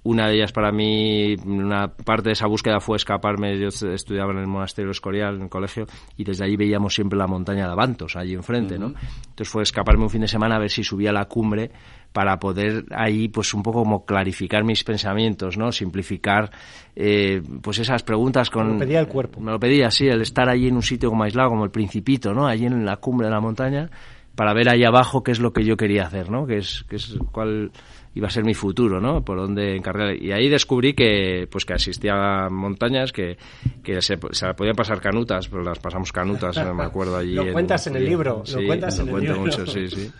Una 0.05 0.29
de 0.29 0.35
ellas 0.37 0.53
para 0.53 0.71
mí, 0.71 1.35
una 1.44 1.89
parte 1.89 2.29
de 2.29 2.33
esa 2.35 2.47
búsqueda 2.47 2.81
fue 2.81 2.97
escaparme, 2.97 3.59
yo 3.59 3.69
estudiaba 3.69 4.33
en 4.33 4.39
el 4.39 4.47
monasterio 4.47 4.91
Escorial, 4.93 5.37
en 5.37 5.43
el 5.43 5.49
colegio, 5.49 5.87
y 6.17 6.25
desde 6.25 6.44
allí 6.44 6.56
veíamos 6.56 6.94
siempre 6.94 7.19
la 7.19 7.27
montaña 7.27 7.67
de 7.67 7.73
Avantos, 7.73 8.15
allí 8.17 8.35
enfrente, 8.35 8.79
¿no? 8.79 8.89
Entonces 9.31 9.49
fue 9.49 9.62
escaparme 9.62 10.05
un 10.05 10.11
fin 10.11 10.21
de 10.21 10.29
semana 10.29 10.56
a 10.56 10.59
ver 10.59 10.71
si 10.71 10.85
subía 10.85 11.11
a 11.11 11.12
la 11.12 11.25
cumbre 11.27 11.71
para 12.12 12.38
poder 12.38 12.85
ahí 12.91 13.29
pues 13.29 13.55
un 13.55 13.62
poco 13.62 13.82
como 13.82 14.05
clarificar 14.05 14.64
mis 14.64 14.85
pensamientos, 14.85 15.56
¿no? 15.56 15.73
Simplificar 15.73 16.50
eh, 16.94 17.43
pues 17.62 17.79
esas 17.79 18.03
preguntas 18.03 18.50
con... 18.50 18.67
Te 18.67 18.73
lo 18.73 18.79
pedía 18.79 19.00
el 19.00 19.09
cuerpo. 19.09 19.41
Me 19.41 19.50
lo 19.50 19.59
pedía, 19.59 19.91
sí, 19.91 20.06
el 20.06 20.20
estar 20.20 20.49
allí 20.49 20.69
en 20.69 20.76
un 20.76 20.82
sitio 20.82 21.09
como 21.09 21.25
aislado, 21.25 21.50
como 21.50 21.64
el 21.64 21.70
Principito, 21.70 22.32
¿no? 22.32 22.47
Allí 22.47 22.67
en 22.67 22.85
la 22.85 22.97
cumbre 22.97 23.26
de 23.26 23.32
la 23.32 23.41
montaña, 23.41 23.91
para 24.35 24.53
ver 24.53 24.69
ahí 24.69 24.85
abajo 24.85 25.23
qué 25.23 25.32
es 25.32 25.41
lo 25.41 25.53
que 25.53 25.64
yo 25.64 25.76
quería 25.76 26.05
hacer, 26.05 26.31
¿no? 26.31 26.47
Que 26.47 26.59
es, 26.59 26.85
que 26.88 26.97
es 26.97 27.17
cuál 27.32 27.70
iba 28.15 28.29
a 28.29 28.31
ser 28.31 28.44
mi 28.44 28.55
futuro, 28.55 29.00
¿no? 29.00 29.25
Por 29.25 29.38
dónde 29.38 29.75
encargar. 29.75 30.15
Y 30.15 30.32
ahí 30.32 30.49
descubrí 30.49 30.93
que, 30.93 31.49
pues 31.50 31.65
que 31.65 31.75
asistía 31.75 32.12
a 32.15 32.50
montañas 32.50 33.11
que, 33.11 33.38
que 33.82 34.03
se, 34.03 34.19
se 34.32 34.55
podían 34.55 34.75
pasar 34.75 35.00
canutas, 35.00 35.49
pero 35.49 35.62
las 35.62 35.79
pasamos 35.79 36.12
canutas, 36.12 36.56
no 36.58 36.75
me 36.75 36.85
acuerdo 36.85 37.17
allí. 37.19 37.35
Lo 37.35 37.53
cuentas 37.53 37.87
en 37.87 37.97
el 37.97 38.05
libro, 38.05 38.43
lo 38.47 38.67
cuentas 38.67 38.99
en 38.99 39.06
el 39.06 39.11
cuento 39.11 39.32
libro. 39.32 39.47
mucho, 39.47 39.67
sí, 39.67 39.88
sí. 39.88 40.11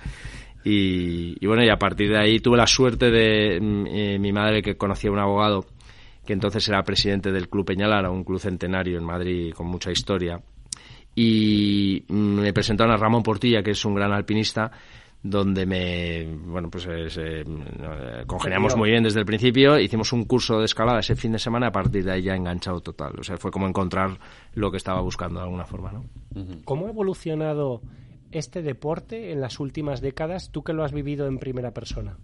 Y, 0.65 1.37
y 1.41 1.47
bueno, 1.47 1.65
y 1.65 1.69
a 1.69 1.77
partir 1.77 2.11
de 2.11 2.19
ahí 2.19 2.39
tuve 2.39 2.57
la 2.57 2.67
suerte 2.67 3.11
de 3.11 3.61
mm, 3.61 3.87
eh, 3.87 4.19
mi 4.19 4.33
madre 4.33 4.63
que 4.63 4.77
conocía 4.77 5.11
a 5.11 5.13
un 5.13 5.19
abogado 5.19 5.67
que 6.25 6.33
entonces 6.33 6.69
era 6.69 6.83
presidente 6.85 7.33
del 7.33 7.49
Club 7.49 7.67
Peñalara, 7.67 8.11
un 8.11 8.25
club 8.25 8.39
centenario 8.39 8.97
en 8.99 9.05
Madrid 9.05 9.53
con 9.55 9.67
mucha 9.67 9.91
historia. 9.91 10.41
Y 11.15 12.05
mm, 12.09 12.41
me 12.41 12.53
presentaron 12.53 12.95
a 12.95 12.97
Ramón 12.97 13.23
Portilla, 13.23 13.63
que 13.63 13.73
es 13.73 13.85
un 13.85 13.95
gran 13.95 14.13
alpinista, 14.13 14.71
donde 15.23 15.67
me, 15.67 16.25
bueno, 16.47 16.69
pues 16.71 16.87
eh, 16.87 17.07
eh, 17.17 17.45
congeniamos 18.27 18.77
muy 18.77 18.91
bien 18.91 19.03
desde 19.03 19.21
el 19.21 19.27
principio. 19.27 19.79
Hicimos 19.79 20.13
un 20.13 20.25
curso 20.25 20.59
de 20.59 20.65
escalada 20.65 21.01
ese 21.01 21.15
fin 21.15 21.33
de 21.33 21.39
semana, 21.39 21.69
a 21.69 21.73
partir 21.73 22.05
de 22.05 22.13
ahí 22.13 22.23
ya 22.23 22.35
enganchado 22.35 22.81
total. 22.81 23.15
O 23.19 23.23
sea, 23.23 23.37
fue 23.37 23.51
como 23.51 23.67
encontrar 23.67 24.19
lo 24.55 24.71
que 24.71 24.79
estaba 24.79 25.01
buscando 25.01 25.41
de 25.41 25.45
alguna 25.45 25.65
forma, 25.65 25.93
¿no? 25.93 26.05
¿Cómo 26.65 26.87
ha 26.87 26.91
evolucionado 26.91 27.83
este 28.33 28.63
deporte 28.63 29.33
en 29.33 29.41
las 29.41 29.61
últimas 29.61 30.01
décadas, 30.01 30.51
tú 30.51 30.63
que 30.63 30.73
lo 30.73 30.85
has 30.85 30.93
vivido 30.93 31.27
en 31.27 31.39
primera 31.39 31.73
persona? 31.73 32.17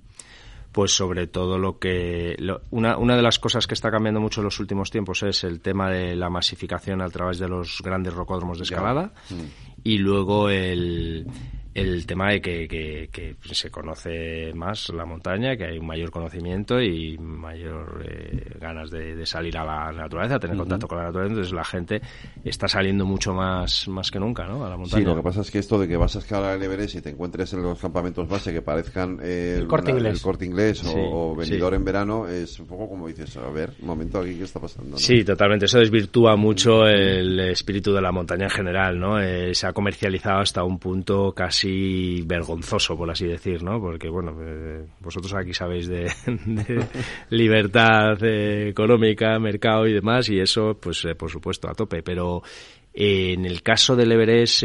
pues 0.70 0.92
sobre 0.94 1.26
todo 1.26 1.58
lo 1.58 1.78
que 1.78 2.36
lo- 2.38 2.60
una, 2.70 2.98
una 2.98 3.16
de 3.16 3.22
las 3.22 3.38
cosas 3.38 3.66
que 3.66 3.72
está 3.72 3.90
cambiando 3.90 4.20
mucho 4.20 4.42
en 4.42 4.44
los 4.44 4.60
últimos 4.60 4.90
tiempos 4.90 5.22
es 5.22 5.42
el 5.42 5.60
tema 5.60 5.88
de 5.90 6.14
la 6.14 6.28
masificación 6.28 7.00
a 7.00 7.08
través 7.08 7.38
de 7.38 7.48
los 7.48 7.80
grandes 7.82 8.12
rocódromos 8.12 8.58
de 8.58 8.64
escalada 8.64 9.14
y 9.82 9.96
luego 9.96 10.50
el, 10.50 11.26
el 11.80 12.06
tema 12.06 12.30
de 12.32 12.40
que, 12.40 12.68
que- 12.68 13.08
que 13.12 13.36
se 13.54 13.70
conoce 13.70 14.52
más 14.54 14.88
la 14.90 15.04
montaña, 15.04 15.56
que 15.56 15.64
hay 15.64 15.78
un 15.78 15.86
mayor 15.86 16.10
conocimiento 16.10 16.80
y 16.80 17.16
mayor 17.18 18.04
eh, 18.08 18.56
ganas 18.60 18.90
de, 18.90 19.14
de 19.16 19.26
salir 19.26 19.56
a 19.58 19.64
la 19.64 19.92
naturaleza, 19.92 20.38
tener 20.38 20.56
contacto 20.56 20.86
con 20.88 20.98
la 20.98 21.04
naturaleza, 21.04 21.32
entonces 21.34 21.52
la 21.54 21.64
gente 21.64 22.00
está 22.44 22.68
saliendo 22.68 23.04
mucho 23.06 23.32
más, 23.34 23.88
más 23.88 24.10
que 24.10 24.18
nunca, 24.18 24.46
¿no? 24.46 24.64
A 24.64 24.68
la 24.70 24.76
montaña. 24.76 25.02
Sí, 25.02 25.06
lo 25.08 25.16
que 25.16 25.22
pasa 25.22 25.40
es 25.40 25.50
que 25.50 25.58
esto 25.58 25.78
de 25.78 25.88
que 25.88 25.96
vas 25.96 26.14
a 26.16 26.18
escalar 26.20 26.56
el 26.56 26.62
Everest 26.62 26.96
y 26.96 27.00
te 27.02 27.10
encuentres 27.10 27.52
en 27.52 27.62
los 27.62 27.78
campamentos 27.80 28.28
base 28.28 28.52
que 28.52 28.62
parezcan 28.62 29.18
eh, 29.22 29.56
El 29.58 29.66
Corte 29.66 29.90
una- 29.92 30.00
Inglés. 30.00 30.16
el 30.18 30.22
corte 30.22 30.44
inglés 30.44 30.84
o, 30.84 30.88
Sí, 30.88 30.98
o 30.98 31.34
venidor 31.36 31.72
sí. 31.72 31.76
en 31.76 31.84
verano 31.84 32.28
es 32.28 32.58
un 32.60 32.66
poco 32.66 32.88
como 32.88 33.08
dices, 33.08 33.36
a 33.36 33.48
ver, 33.50 33.72
un 33.80 33.86
momento 33.86 34.20
aquí, 34.20 34.34
¿qué 34.34 34.44
está 34.44 34.60
pasando? 34.60 34.90
no? 34.92 34.96
Sí, 34.98 35.24
totalmente. 35.24 35.66
Eso 35.66 35.78
desvirtúa 35.78 36.36
mucho 36.36 36.86
el 36.86 37.38
espíritu 37.40 37.92
de 37.92 38.00
la 38.00 38.12
montaña 38.12 38.44
en 38.44 38.50
general, 38.50 38.98
¿no? 38.98 39.20
Eh, 39.20 39.54
se 39.54 39.66
ha 39.66 39.72
comercializado 39.72 40.40
hasta 40.40 40.62
un 40.64 40.78
punto 40.78 41.32
casi 41.32 41.67
vergonzoso, 42.24 42.96
por 42.96 43.10
así 43.10 43.26
decir, 43.26 43.62
¿no? 43.62 43.80
Porque, 43.80 44.08
bueno, 44.08 44.36
eh, 44.42 44.84
vosotros 45.00 45.34
aquí 45.34 45.52
sabéis 45.54 45.88
de, 45.88 46.10
de 46.26 46.86
libertad 47.30 48.22
eh, 48.22 48.68
económica, 48.68 49.38
mercado 49.38 49.86
y 49.86 49.92
demás, 49.92 50.28
y 50.28 50.38
eso, 50.40 50.76
pues, 50.80 51.04
eh, 51.04 51.14
por 51.14 51.30
supuesto, 51.30 51.68
a 51.68 51.74
tope. 51.74 52.02
Pero 52.02 52.42
en 53.00 53.44
el 53.44 53.62
caso 53.62 53.94
del 53.94 54.10
Everest, 54.10 54.64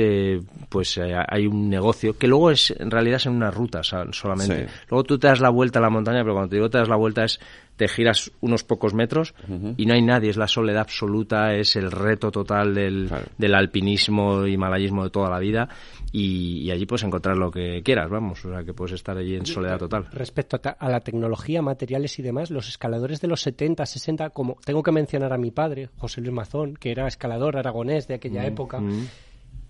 pues 0.70 0.98
hay 0.98 1.46
un 1.46 1.70
negocio 1.70 2.18
que 2.18 2.28
luego 2.28 2.50
es, 2.50 2.72
en 2.72 2.90
realidad, 2.90 3.20
son 3.20 3.36
unas 3.36 3.54
rutas 3.54 3.88
sa- 3.88 4.12
solamente. 4.12 4.68
Sí. 4.68 4.74
Luego 4.90 5.04
tú 5.04 5.20
te 5.20 5.28
das 5.28 5.40
la 5.40 5.50
vuelta 5.50 5.78
a 5.78 5.82
la 5.84 5.92
montaña, 5.92 6.22
pero 6.24 6.34
cuando 6.34 6.50
te 6.50 6.56
digo 6.56 6.70
te 6.70 6.80
das 6.80 6.90
la 6.90 6.96
vuelta 6.96 7.26
es 7.26 7.40
te 7.76 7.88
giras 7.88 8.32
unos 8.42 8.64
pocos 8.64 8.94
metros 8.94 9.34
y 9.78 9.86
no 9.88 9.96
hay 9.96 10.02
nadie, 10.04 10.30
es 10.30 10.38
la 10.38 10.48
soledad 10.48 10.82
absoluta, 10.82 11.56
es 11.56 11.76
el 11.76 11.92
reto 11.92 12.30
total 12.32 12.74
del, 12.76 13.08
Claro. 13.08 13.26
del 13.38 13.56
alpinismo 13.56 14.46
y 14.48 14.58
malayismo 14.58 15.04
de 15.04 15.10
toda 15.10 15.30
la 15.30 15.40
vida 15.40 15.70
y, 16.16 16.60
y 16.62 16.72
allí 16.72 16.86
puedes 16.86 17.04
encontrar 17.04 17.36
lo 17.36 17.50
que 17.52 17.82
quieras, 17.84 18.08
vamos, 18.10 18.46
o 18.46 18.50
sea 18.52 18.64
que 18.64 18.74
puedes 18.74 18.94
estar 18.94 19.18
allí 19.18 19.36
en 19.36 19.46
soledad 19.48 19.80
total. 19.80 20.08
Respecto 20.14 20.58
a, 20.58 20.60
ta- 20.60 20.78
a 20.80 20.88
la 20.90 21.00
tecnología, 21.02 21.62
materiales 21.64 22.18
y 22.20 22.22
demás, 22.22 22.52
los 22.52 22.70
escaladores 22.70 23.20
de 23.20 23.28
los 23.28 23.42
70, 23.42 23.84
60, 23.86 24.30
como 24.30 24.58
tengo 24.64 24.84
que 24.84 24.92
mencionar 24.92 25.34
a 25.34 25.38
mi 25.40 25.50
padre, 25.50 25.90
José 25.98 26.22
Luis 26.22 26.32
Mazón, 26.34 26.76
que 26.76 26.92
era 26.92 27.08
escalador 27.08 27.58
aragonés 27.58 28.08
de 28.08 28.14
aquella 28.14 28.46
época, 28.46 28.80
Mm. 28.80 29.08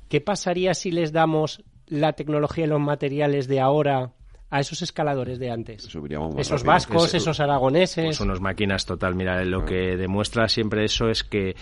¿qué 0.10 0.20
pasaría 0.22 0.74
si 0.74 0.92
les 0.92 1.14
damos 1.14 1.64
la 1.88 2.14
tecnología 2.14 2.66
y 2.66 2.68
los 2.68 2.82
materiales 2.82 3.48
de 3.48 3.62
ahora 3.62 4.12
a 4.50 4.60
esos 4.60 4.82
escaladores 4.82 5.40
de 5.40 5.50
antes? 5.50 5.86
Esos 5.86 5.94
rápido. 6.04 6.30
vascos, 6.66 7.06
Es- 7.08 7.14
esos 7.22 7.40
aragoneses. 7.40 8.06
Pues 8.06 8.20
unos 8.20 8.42
máquinas 8.42 8.86
total. 8.86 9.16
Mira, 9.16 9.44
lo 9.46 9.66
que 9.66 9.96
demuestra 9.98 10.48
siempre 10.50 10.84
eso 10.86 11.10
es 11.10 11.24
que 11.24 11.56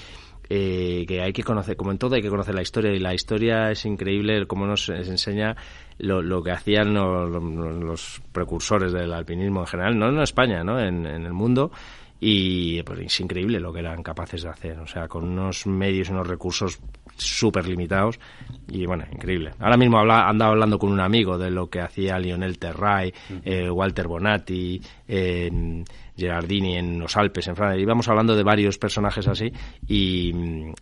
eh, 0.54 1.06
que 1.08 1.22
hay 1.22 1.32
que 1.32 1.44
conocer, 1.44 1.78
como 1.78 1.92
en 1.92 1.98
todo 1.98 2.16
hay 2.16 2.22
que 2.22 2.28
conocer 2.30 2.54
la 2.54 2.62
historia 2.62 2.92
y 2.92 3.00
la 3.00 3.14
historia 3.14 3.72
es 3.72 3.86
increíble 3.86 4.46
como 4.48 4.66
nos, 4.68 4.90
enseña 4.90 5.56
lo, 5.98 6.22
lo 6.22 6.44
que 6.44 6.52
hacían 6.52 6.94
lo- 6.94 7.26
lo- 7.26 7.72
los 7.72 8.22
precursores 8.34 8.92
del 8.92 9.14
alpinismo 9.14 9.62
en 9.62 9.68
general, 9.68 9.98
no 9.98 10.10
en 10.10 10.20
España, 10.20 10.62
¿no? 10.62 10.78
En, 10.78 11.06
en 11.06 11.26
el 11.26 11.32
mundo 11.34 11.72
y 12.20 12.84
pues 12.84 13.00
es 13.00 13.20
increíble 13.22 13.60
lo 13.62 13.72
que 13.72 13.80
eran 13.80 14.04
capaces 14.04 14.44
de 14.44 14.50
hacer, 14.50 14.78
o 14.80 14.88
sea, 14.88 15.08
con 15.08 15.24
unos 15.24 15.66
medios 15.68 16.10
y 16.10 16.12
unos 16.12 16.28
recursos 16.28 16.80
súper 17.18 17.68
limitados 17.68 18.20
y 18.68 18.86
bueno, 18.86 19.06
increíble. 19.12 19.52
Ahora 19.60 19.78
mismo 19.78 19.98
habla, 20.00 20.28
andaba 20.28 20.52
hablando 20.52 20.78
con 20.78 20.92
un 20.92 21.00
amigo 21.00 21.38
de 21.38 21.50
lo 21.50 21.70
que 21.70 21.80
hacía 21.82 22.20
Lionel 22.20 22.60
Terray, 22.60 23.14
eh, 23.44 23.70
Walter 23.70 24.08
Bonatti, 24.08 24.82
eh, 25.08 25.84
Gerardini 26.22 26.78
en 26.78 27.00
los 27.00 27.18
Alpes, 27.18 27.48
en 27.48 27.56
Francia. 27.56 27.82
Íbamos 27.82 28.08
hablando 28.08 28.36
de 28.36 28.44
varios 28.44 28.78
personajes 28.78 29.28
así 29.28 29.52
y, 29.88 30.32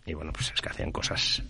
y 0.06 0.14
bueno, 0.14 0.32
pues 0.32 0.52
es 0.54 0.60
que 0.60 0.68
hacían 0.68 0.92
cosas 0.92 1.42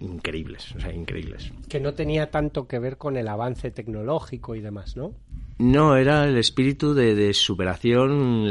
increíbles, 0.00 0.74
o 0.74 0.80
sea, 0.80 0.92
increíbles. 0.92 1.52
Que 1.68 1.80
no 1.80 1.94
tenía 1.94 2.30
tanto 2.30 2.66
que 2.66 2.78
ver 2.78 2.96
con 2.96 3.16
el 3.16 3.28
avance 3.28 3.70
tecnológico 3.70 4.54
y 4.54 4.60
demás, 4.60 4.96
¿no? 4.96 5.14
No, 5.58 5.96
era 5.96 6.24
el 6.26 6.36
espíritu 6.36 6.94
de, 6.94 7.14
de 7.14 7.32
superación 7.32 8.46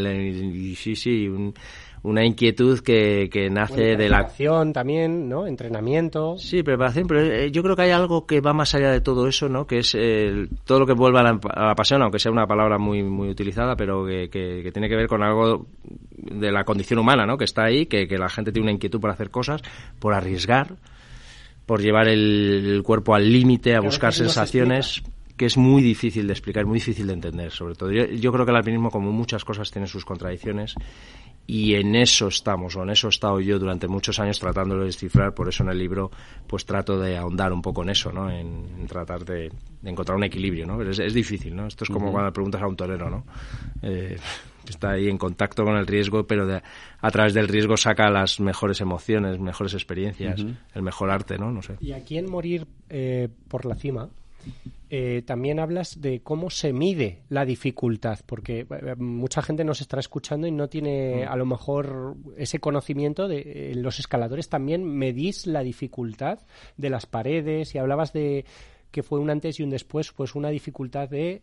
y 0.55 0.75
sí, 0.75 0.95
sí, 0.95 1.27
un, 1.27 1.53
una 2.03 2.25
inquietud 2.25 2.79
que, 2.79 3.29
que 3.31 3.49
nace 3.49 3.95
de 3.95 4.09
la 4.09 4.19
acción 4.19 4.73
también, 4.73 5.29
¿no? 5.29 5.47
Entrenamiento. 5.47 6.37
Sí, 6.37 6.61
preparación, 6.61 7.07
pero 7.07 7.21
eh, 7.21 7.49
yo 7.49 7.63
creo 7.63 7.77
que 7.77 7.83
hay 7.83 7.91
algo 7.91 8.25
que 8.25 8.41
va 8.41 8.53
más 8.53 8.75
allá 8.75 8.91
de 8.91 8.99
todo 8.99 9.27
eso, 9.27 9.47
¿no? 9.47 9.65
Que 9.65 9.79
es 9.79 9.95
eh, 9.97 10.47
todo 10.65 10.79
lo 10.79 10.85
que 10.85 10.93
vuelve 10.93 11.19
a 11.19 11.23
la, 11.23 11.39
a 11.41 11.67
la, 11.67 11.75
pasión, 11.75 12.01
aunque 12.01 12.19
sea 12.19 12.31
una 12.31 12.45
palabra 12.45 12.77
muy 12.77 13.03
muy 13.03 13.29
utilizada, 13.29 13.77
pero 13.77 14.05
que, 14.05 14.29
que, 14.29 14.61
que, 14.63 14.71
tiene 14.73 14.89
que 14.89 14.97
ver 14.97 15.07
con 15.07 15.23
algo 15.23 15.67
de 16.11 16.51
la 16.51 16.65
condición 16.65 16.99
humana, 16.99 17.25
¿no? 17.25 17.37
Que 17.37 17.45
está 17.45 17.63
ahí, 17.63 17.85
que, 17.85 18.05
que 18.05 18.17
la 18.17 18.27
gente 18.27 18.51
tiene 18.51 18.65
una 18.65 18.73
inquietud 18.73 18.99
por 18.99 19.09
hacer 19.09 19.31
cosas, 19.31 19.61
por 19.99 20.13
arriesgar, 20.13 20.75
por 21.65 21.81
llevar 21.81 22.09
el, 22.09 22.65
el 22.65 22.83
cuerpo 22.83 23.15
al 23.15 23.31
límite, 23.31 23.75
a 23.75 23.79
buscar 23.79 24.13
sensaciones 24.13 25.03
que 25.37 25.45
es 25.45 25.57
muy 25.57 25.81
difícil 25.81 26.27
de 26.27 26.33
explicar, 26.33 26.65
muy 26.65 26.75
difícil 26.75 27.07
de 27.07 27.13
entender, 27.13 27.51
sobre 27.51 27.75
todo. 27.75 27.91
Yo, 27.91 28.05
yo, 28.05 28.31
creo 28.31 28.45
que 28.45 28.51
el 28.51 28.57
alpinismo, 28.57 28.91
como 28.91 29.11
muchas 29.11 29.43
cosas, 29.43 29.71
tiene 29.71 29.87
sus 29.87 30.05
contradicciones 30.05 30.75
y 31.45 31.75
en 31.75 31.95
eso 31.95 32.27
estamos, 32.27 32.75
o 32.75 32.83
en 32.83 32.91
eso 32.91 33.07
he 33.07 33.09
estado 33.09 33.39
yo 33.41 33.59
durante 33.59 33.87
muchos 33.87 34.19
años 34.19 34.39
tratando 34.39 34.77
de 34.77 34.85
descifrar, 34.85 35.33
por 35.33 35.49
eso 35.49 35.63
en 35.63 35.69
el 35.69 35.77
libro 35.77 36.09
pues 36.47 36.65
trato 36.65 36.99
de 36.99 37.17
ahondar 37.17 37.51
un 37.51 37.61
poco 37.61 37.83
en 37.83 37.89
eso, 37.89 38.11
¿no? 38.11 38.29
En, 38.29 38.69
en 38.79 38.87
tratar 38.87 39.25
de, 39.25 39.51
de, 39.81 39.89
encontrar 39.89 40.17
un 40.17 40.23
equilibrio, 40.23 40.65
¿no? 40.65 40.77
Pero 40.77 40.91
es, 40.91 40.99
es, 40.99 41.13
difícil, 41.13 41.55
¿no? 41.55 41.67
Esto 41.67 41.83
es 41.83 41.89
como 41.89 42.05
uh 42.05 42.09
-huh. 42.09 42.11
cuando 42.11 42.29
le 42.29 42.33
preguntas 42.33 42.61
a 42.61 42.67
un 42.67 42.75
torero, 42.77 43.09
¿no? 43.09 43.25
Eh, 43.81 44.17
está 44.69 44.91
ahí 44.91 45.09
en 45.09 45.17
contacto 45.17 45.65
con 45.65 45.75
el 45.75 45.85
riesgo, 45.85 46.25
pero 46.25 46.47
de, 46.47 46.61
a 47.01 47.11
través 47.11 47.33
del 47.33 47.49
riesgo 47.49 47.75
saca 47.75 48.09
las 48.09 48.39
mejores 48.39 48.79
emociones, 48.79 49.37
mejores 49.39 49.73
experiencias, 49.73 50.41
uh 50.41 50.47
-huh. 50.47 50.57
el 50.75 50.81
mejor 50.81 51.11
arte, 51.11 51.37
¿no? 51.37 51.51
No 51.51 51.61
sé. 51.61 51.75
Y 51.81 51.91
aquí 51.91 52.17
en 52.17 52.29
Morir 52.29 52.65
eh, 52.89 53.27
por 53.49 53.65
la 53.65 53.75
cima, 53.75 54.09
eh, 54.89 55.23
también 55.25 55.59
hablas 55.59 56.01
de 56.01 56.21
cómo 56.21 56.51
se 56.51 56.71
mide 56.71 57.23
la 57.29 57.45
dificultad, 57.45 58.19
porque 58.27 58.67
eh, 58.69 58.95
mucha 58.95 59.41
gente 59.41 59.63
nos 59.63 59.81
estará 59.81 59.99
escuchando 59.99 60.45
y 60.45 60.51
no 60.51 60.69
tiene 60.69 61.25
a 61.25 61.35
lo 61.35 61.47
mejor 61.47 62.15
ese 62.37 62.59
conocimiento 62.59 63.27
de 63.27 63.71
eh, 63.71 63.75
los 63.75 63.97
escaladores 63.99 64.49
también 64.49 64.83
medís 64.83 65.47
la 65.47 65.63
dificultad 65.63 66.39
de 66.77 66.89
las 66.91 67.07
paredes 67.07 67.73
y 67.73 67.79
hablabas 67.79 68.13
de 68.13 68.45
que 68.91 69.01
fue 69.01 69.19
un 69.19 69.31
antes 69.31 69.59
y 69.59 69.63
un 69.63 69.71
después, 69.71 70.11
pues 70.11 70.35
una 70.35 70.49
dificultad 70.49 71.09
de 71.09 71.41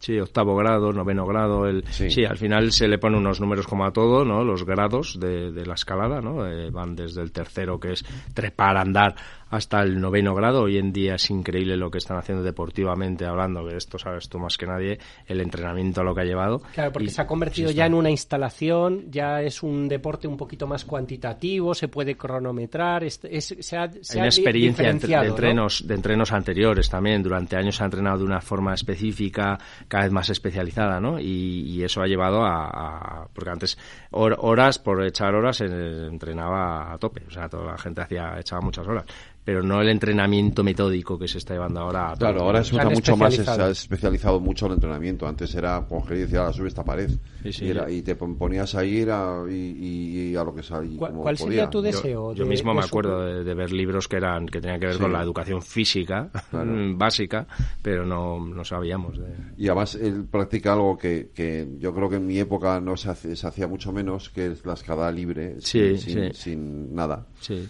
Sí, 0.00 0.18
octavo 0.18 0.56
grado, 0.56 0.92
noveno 0.92 1.26
grado. 1.26 1.66
El, 1.66 1.84
sí. 1.90 2.10
sí. 2.10 2.24
al 2.24 2.38
final 2.38 2.72
se 2.72 2.88
le 2.88 2.96
ponen 2.96 3.20
unos 3.20 3.38
números 3.38 3.66
como 3.66 3.84
a 3.84 3.92
todo, 3.92 4.24
¿no? 4.24 4.44
Los 4.44 4.64
grados 4.64 5.20
de, 5.20 5.52
de 5.52 5.66
la 5.66 5.74
escalada, 5.74 6.22
¿no? 6.22 6.46
Eh, 6.46 6.70
van 6.70 6.96
desde 6.96 7.20
el 7.20 7.32
tercero, 7.32 7.78
que 7.78 7.92
es 7.92 8.04
trepar, 8.32 8.78
andar, 8.78 9.14
hasta 9.50 9.82
el 9.82 10.00
noveno 10.00 10.34
grado. 10.34 10.62
Hoy 10.62 10.78
en 10.78 10.92
día 10.92 11.16
es 11.16 11.28
increíble 11.30 11.76
lo 11.76 11.90
que 11.90 11.98
están 11.98 12.16
haciendo 12.16 12.42
deportivamente 12.42 13.26
hablando, 13.26 13.66
que 13.66 13.76
esto 13.76 13.98
sabes 13.98 14.28
tú 14.28 14.38
más 14.38 14.56
que 14.56 14.66
nadie, 14.66 14.98
el 15.26 15.40
entrenamiento 15.40 16.00
a 16.00 16.04
lo 16.04 16.14
que 16.14 16.22
ha 16.22 16.24
llevado. 16.24 16.60
Claro, 16.72 16.92
porque 16.92 17.08
y, 17.08 17.10
se 17.10 17.20
ha 17.20 17.26
convertido 17.26 17.70
sí 17.70 17.74
ya 17.74 17.86
en 17.86 17.94
una 17.94 18.10
instalación, 18.10 19.10
ya 19.10 19.42
es 19.42 19.62
un 19.62 19.88
deporte 19.88 20.28
un 20.28 20.36
poquito 20.36 20.66
más 20.66 20.84
cuantitativo, 20.84 21.74
se 21.74 21.88
puede 21.88 22.16
cronometrar, 22.16 23.04
es, 23.04 23.20
es 23.24 23.56
se 23.60 23.76
ha, 23.76 23.90
se 23.90 24.14
Hay 24.14 24.18
una 24.18 24.26
experiencia 24.26 24.92
de, 24.92 25.08
de 25.08 25.26
entrenos, 25.26 25.82
¿no? 25.82 25.88
de 25.88 25.94
entrenos 25.94 26.32
anteriores 26.32 26.88
también. 26.88 27.22
Durante 27.22 27.56
años 27.56 27.76
se 27.76 27.82
ha 27.82 27.86
entrenado 27.86 28.18
de 28.18 28.24
una 28.24 28.40
forma 28.40 28.72
específica, 28.74 29.58
cada 29.88 30.04
vez 30.04 30.12
más 30.12 30.30
especializada, 30.30 31.00
¿no? 31.00 31.18
Y, 31.18 31.62
y 31.62 31.82
eso 31.82 32.00
ha 32.00 32.06
llevado 32.06 32.44
a, 32.44 32.68
a, 32.68 33.28
porque 33.32 33.50
antes 33.50 33.78
horas 34.12 34.78
por 34.78 35.04
echar 35.04 35.34
horas 35.34 35.56
se 35.56 35.64
entrenaba 35.64 36.92
a 36.92 36.98
tope, 36.98 37.22
o 37.26 37.30
sea, 37.30 37.48
toda 37.48 37.72
la 37.72 37.78
gente 37.78 38.02
hacía 38.02 38.38
echaba 38.38 38.60
muchas 38.60 38.86
horas 38.86 39.04
pero 39.50 39.64
no 39.64 39.80
el 39.80 39.88
entrenamiento 39.88 40.62
metódico 40.62 41.18
que 41.18 41.26
se 41.26 41.38
está 41.38 41.54
llevando 41.54 41.80
ahora. 41.80 42.12
A 42.12 42.16
claro, 42.16 42.42
ahora 42.42 42.62
se 42.62 42.76
nota 42.76 42.88
mucho 42.88 43.16
más, 43.16 43.34
se 43.34 43.50
ha 43.50 43.68
especializado 43.70 44.38
mucho 44.38 44.66
el 44.66 44.74
entrenamiento. 44.74 45.26
Antes 45.26 45.52
era 45.56 45.84
coger 45.88 46.18
y 46.18 46.20
decir, 46.20 46.38
sube 46.52 46.68
esta 46.68 46.84
pared. 46.84 47.10
Sí, 47.42 47.52
sí. 47.52 47.64
Y, 47.64 47.70
era, 47.70 47.90
y, 47.90 48.02
te 48.02 48.14
ponías 48.14 48.76
a 48.76 48.84
ir 48.84 49.10
a, 49.10 49.42
y, 49.50 50.30
y, 50.30 50.36
a 50.36 50.44
lo 50.44 50.54
que 50.54 50.62
salía. 50.62 50.96
¿Cuál, 50.96 51.14
¿cuál 51.14 51.36
sería 51.36 51.68
tu 51.68 51.82
deseo? 51.82 52.32
Yo, 52.32 52.44
yo 52.44 52.46
mismo 52.46 52.72
me 52.72 52.82
acuerdo 52.82 53.24
de, 53.24 53.42
de, 53.42 53.54
ver 53.54 53.72
libros 53.72 54.06
que 54.06 54.18
eran 54.18 54.46
que 54.46 54.60
tenían 54.60 54.78
que 54.78 54.86
ver 54.86 54.94
sí. 54.94 55.02
con 55.02 55.12
la 55.12 55.20
educación 55.20 55.62
física 55.62 56.30
claro. 56.48 56.72
básica, 56.94 57.48
pero 57.82 58.06
no, 58.06 58.38
no 58.38 58.64
sabíamos. 58.64 59.18
De... 59.18 59.34
Y 59.56 59.66
además 59.66 59.96
él 59.96 60.28
practica 60.30 60.74
algo 60.74 60.96
que, 60.96 61.32
que 61.34 61.66
yo 61.80 61.92
creo 61.92 62.08
que 62.08 62.16
en 62.16 62.26
mi 62.28 62.38
época 62.38 62.78
no 62.78 62.96
se, 62.96 63.10
hace, 63.10 63.34
se 63.34 63.48
hacía 63.48 63.66
mucho 63.66 63.90
menos, 63.90 64.30
que 64.30 64.46
es 64.46 64.64
la 64.64 64.74
escalada 64.74 65.10
libre, 65.10 65.56
sí, 65.58 65.98
sin, 65.98 66.32
sin 66.34 66.94
nada. 66.94 67.26
Sí. 67.40 67.68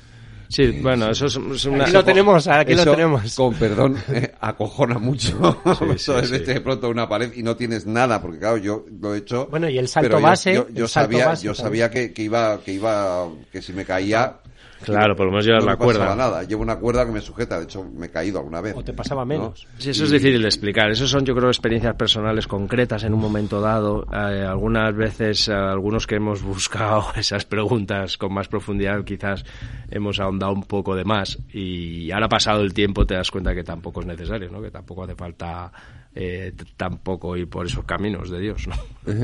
Sí, 0.51 0.81
bueno, 0.83 1.09
eso 1.09 1.27
es, 1.27 1.37
es 1.37 1.65
una... 1.67 1.85
Aquí 1.85 1.93
lo 1.93 2.05
tenemos, 2.05 2.49
aquí 2.49 2.73
eso, 2.73 2.85
lo 2.85 2.91
tenemos. 2.91 3.37
Con 3.37 3.55
perdón, 3.55 3.97
eh, 4.13 4.33
acojona 4.41 4.99
mucho. 4.99 5.61
Sí, 5.79 5.85
eso 5.95 6.19
sí, 6.19 6.35
es 6.35 6.41
sí. 6.41 6.53
de 6.53 6.61
pronto 6.61 6.89
una 6.89 7.09
pared 7.09 7.33
y 7.37 7.45
no 7.45 7.55
tienes 7.55 7.87
nada, 7.87 8.21
porque 8.21 8.41
claro, 8.41 8.57
yo 8.57 8.85
lo 9.01 9.15
he 9.15 9.19
hecho. 9.19 9.47
Bueno, 9.49 9.69
y 9.69 9.79
el 9.79 9.87
salto 9.87 10.21
base. 10.21 10.55
Yo, 10.55 10.67
yo, 10.69 10.75
yo 10.75 10.89
sabía, 10.89 11.27
base, 11.29 11.47
yo 11.47 11.55
sabía 11.55 11.89
que, 11.89 12.13
que, 12.13 12.25
iba, 12.25 12.61
que 12.65 12.73
iba, 12.73 13.29
que 13.53 13.63
si 13.63 13.73
me 13.73 13.85
caía, 13.85 14.41
Claro, 14.85 15.15
por 15.15 15.27
lo 15.27 15.33
menos 15.33 15.47
llevas 15.47 15.65
no 15.65 15.71
la 15.71 15.77
cuerda. 15.77 16.15
nada, 16.15 16.43
llevo 16.43 16.63
una 16.63 16.77
cuerda 16.77 17.05
que 17.05 17.13
me 17.13 17.21
sujeta, 17.21 17.59
de 17.59 17.65
hecho 17.65 17.85
me 17.85 18.07
he 18.07 18.11
caído 18.11 18.39
alguna 18.39 18.61
vez. 18.61 18.75
O 18.77 18.83
te 18.83 18.93
pasaba 18.93 19.25
menos. 19.25 19.67
¿no? 19.71 19.81
Sí, 19.81 19.91
eso 19.91 20.05
y... 20.05 20.07
es 20.07 20.13
difícil 20.13 20.43
de 20.43 20.49
explicar. 20.49 20.91
Eso 20.91 21.07
son, 21.07 21.25
yo 21.25 21.35
creo, 21.35 21.49
experiencias 21.49 21.95
personales 21.97 22.47
concretas 22.47 23.05
en 23.05 23.15
un 23.15 23.21
momento 23.21 23.61
dado. 23.61 24.07
Eh, 24.13 24.45
algunas 24.47 24.95
veces, 24.95 25.49
eh, 25.49 25.53
algunos 25.53 26.07
que 26.07 26.17
hemos 26.17 26.43
buscado 26.43 27.07
esas 27.17 27.45
preguntas 27.45 28.17
con 28.17 28.33
más 28.33 28.49
profundidad, 28.49 29.05
quizás 29.05 29.45
hemos 29.91 30.21
ahondado 30.21 30.53
un 30.53 30.65
poco 30.65 30.95
de 30.95 31.05
más. 31.05 31.39
Y 31.53 32.11
ahora 32.11 32.29
pasado 32.29 32.63
el 32.63 32.73
tiempo 32.73 33.07
te 33.07 33.15
das 33.15 33.31
cuenta 33.31 33.55
que 33.55 33.65
tampoco 33.65 34.01
es 34.01 34.07
necesario, 34.07 34.51
¿no? 34.51 34.63
Que 34.63 34.71
tampoco 34.71 35.05
hace 35.05 35.15
falta 35.15 35.71
eh, 36.15 36.53
tampoco 36.77 37.37
ir 37.37 37.49
por 37.49 37.67
esos 37.67 37.85
caminos 37.85 38.31
de 38.31 38.41
Dios, 38.41 38.67
¿no? 38.67 38.75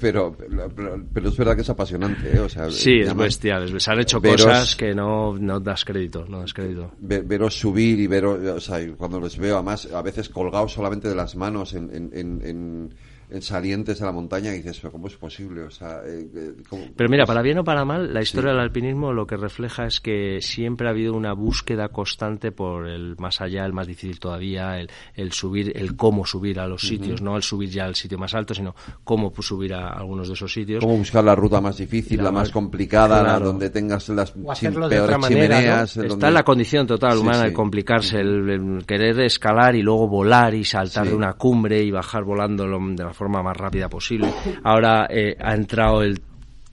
pero, 0.00 0.36
pero, 0.36 1.04
pero, 1.12 1.28
es 1.28 1.36
verdad 1.36 1.56
que 1.56 1.62
es 1.62 1.70
apasionante, 1.70 2.36
¿eh? 2.36 2.40
O 2.40 2.48
sea, 2.48 2.70
sí, 2.70 3.00
es 3.00 3.14
bestial. 3.14 3.80
Se 3.80 3.90
han 3.90 4.00
hecho 4.00 4.20
veros, 4.20 4.44
cosas 4.44 4.76
que 4.76 4.94
no, 4.94 5.36
no 5.36 5.58
das 5.58 5.84
crédito, 5.84 6.24
no 6.28 6.40
das 6.40 6.54
crédito. 6.54 6.92
Ver, 6.98 7.24
veros 7.24 7.58
subir 7.58 7.98
y 7.98 8.06
veros, 8.06 8.38
o 8.38 8.60
sea, 8.60 8.78
cuando 8.96 9.18
los 9.18 9.36
veo, 9.36 9.56
además, 9.56 9.88
a 9.92 10.02
veces 10.02 10.28
colgados 10.28 10.72
solamente 10.72 11.08
de 11.08 11.16
las 11.16 11.34
manos 11.34 11.74
en, 11.74 11.90
en, 11.92 12.10
en 12.12 12.40
en 12.42 12.96
salientes 13.40 13.98
de 13.98 14.04
la 14.06 14.12
montaña 14.12 14.52
y 14.52 14.58
dices, 14.58 14.78
pero 14.80 14.92
¿cómo 14.92 15.06
es 15.06 15.16
posible? 15.16 15.62
O 15.62 15.70
sea, 15.70 16.00
eh, 16.06 16.54
¿cómo, 16.68 16.84
pero 16.96 17.08
mira, 17.08 17.26
para 17.26 17.42
bien 17.42 17.58
o 17.58 17.64
para 17.64 17.84
mal, 17.84 18.12
la 18.12 18.22
historia 18.22 18.50
sí. 18.50 18.56
del 18.56 18.62
alpinismo 18.62 19.12
lo 19.12 19.26
que 19.26 19.36
refleja 19.36 19.86
es 19.86 20.00
que 20.00 20.40
siempre 20.40 20.86
ha 20.88 20.90
habido 20.90 21.14
una 21.14 21.32
búsqueda 21.32 21.88
constante 21.88 22.52
por 22.52 22.88
el 22.88 23.16
más 23.18 23.40
allá, 23.40 23.64
el 23.64 23.72
más 23.72 23.86
difícil 23.86 24.18
todavía, 24.20 24.78
el, 24.78 24.90
el 25.14 25.32
subir, 25.32 25.72
el 25.76 25.96
cómo 25.96 26.24
subir 26.26 26.60
a 26.60 26.66
los 26.66 26.82
sitios, 26.82 27.20
uh 27.20 27.24
-huh. 27.24 27.26
no 27.26 27.36
el 27.36 27.42
subir 27.42 27.70
ya 27.70 27.84
al 27.84 27.94
sitio 27.94 28.18
más 28.18 28.34
alto, 28.34 28.54
sino 28.54 28.74
cómo 29.04 29.32
subir 29.40 29.74
a 29.74 29.88
algunos 29.90 30.28
de 30.28 30.34
esos 30.34 30.52
sitios. 30.52 30.82
Cómo 30.82 30.96
buscar 30.96 31.24
la 31.24 31.34
ruta 31.34 31.60
más 31.60 31.76
difícil, 31.78 32.18
la, 32.18 32.24
la 32.24 32.32
más 32.32 32.50
complicada, 32.50 33.20
claro. 33.20 33.40
la 33.40 33.46
donde 33.46 33.70
tengas 33.70 34.08
las 34.08 34.30
peores 34.32 35.16
chimeneas. 35.28 35.96
¿no? 35.96 36.02
Está 36.02 36.08
donde... 36.08 36.26
en 36.28 36.34
la 36.34 36.42
condición 36.42 36.86
total 36.86 37.18
humana 37.18 37.38
sí, 37.38 37.42
sí. 37.42 37.48
de 37.48 37.52
complicarse, 37.52 38.20
el, 38.20 38.50
el, 38.50 38.86
querer 38.86 39.20
escalar 39.20 39.74
y 39.76 39.82
luego 39.82 40.08
volar 40.08 40.54
y 40.54 40.64
saltar 40.64 41.06
de 41.06 41.14
una 41.14 41.34
cumbre 41.34 41.82
y 41.82 41.90
bajar 41.90 42.24
volando 42.24 42.64
de 42.64 43.04
la 43.04 43.12
forma 43.16 43.42
más 43.42 43.56
rápida 43.56 43.88
posible. 43.88 44.28
Ahora 44.62 45.06
eh, 45.10 45.36
ha 45.40 45.54
entrado 45.54 46.02
el 46.02 46.20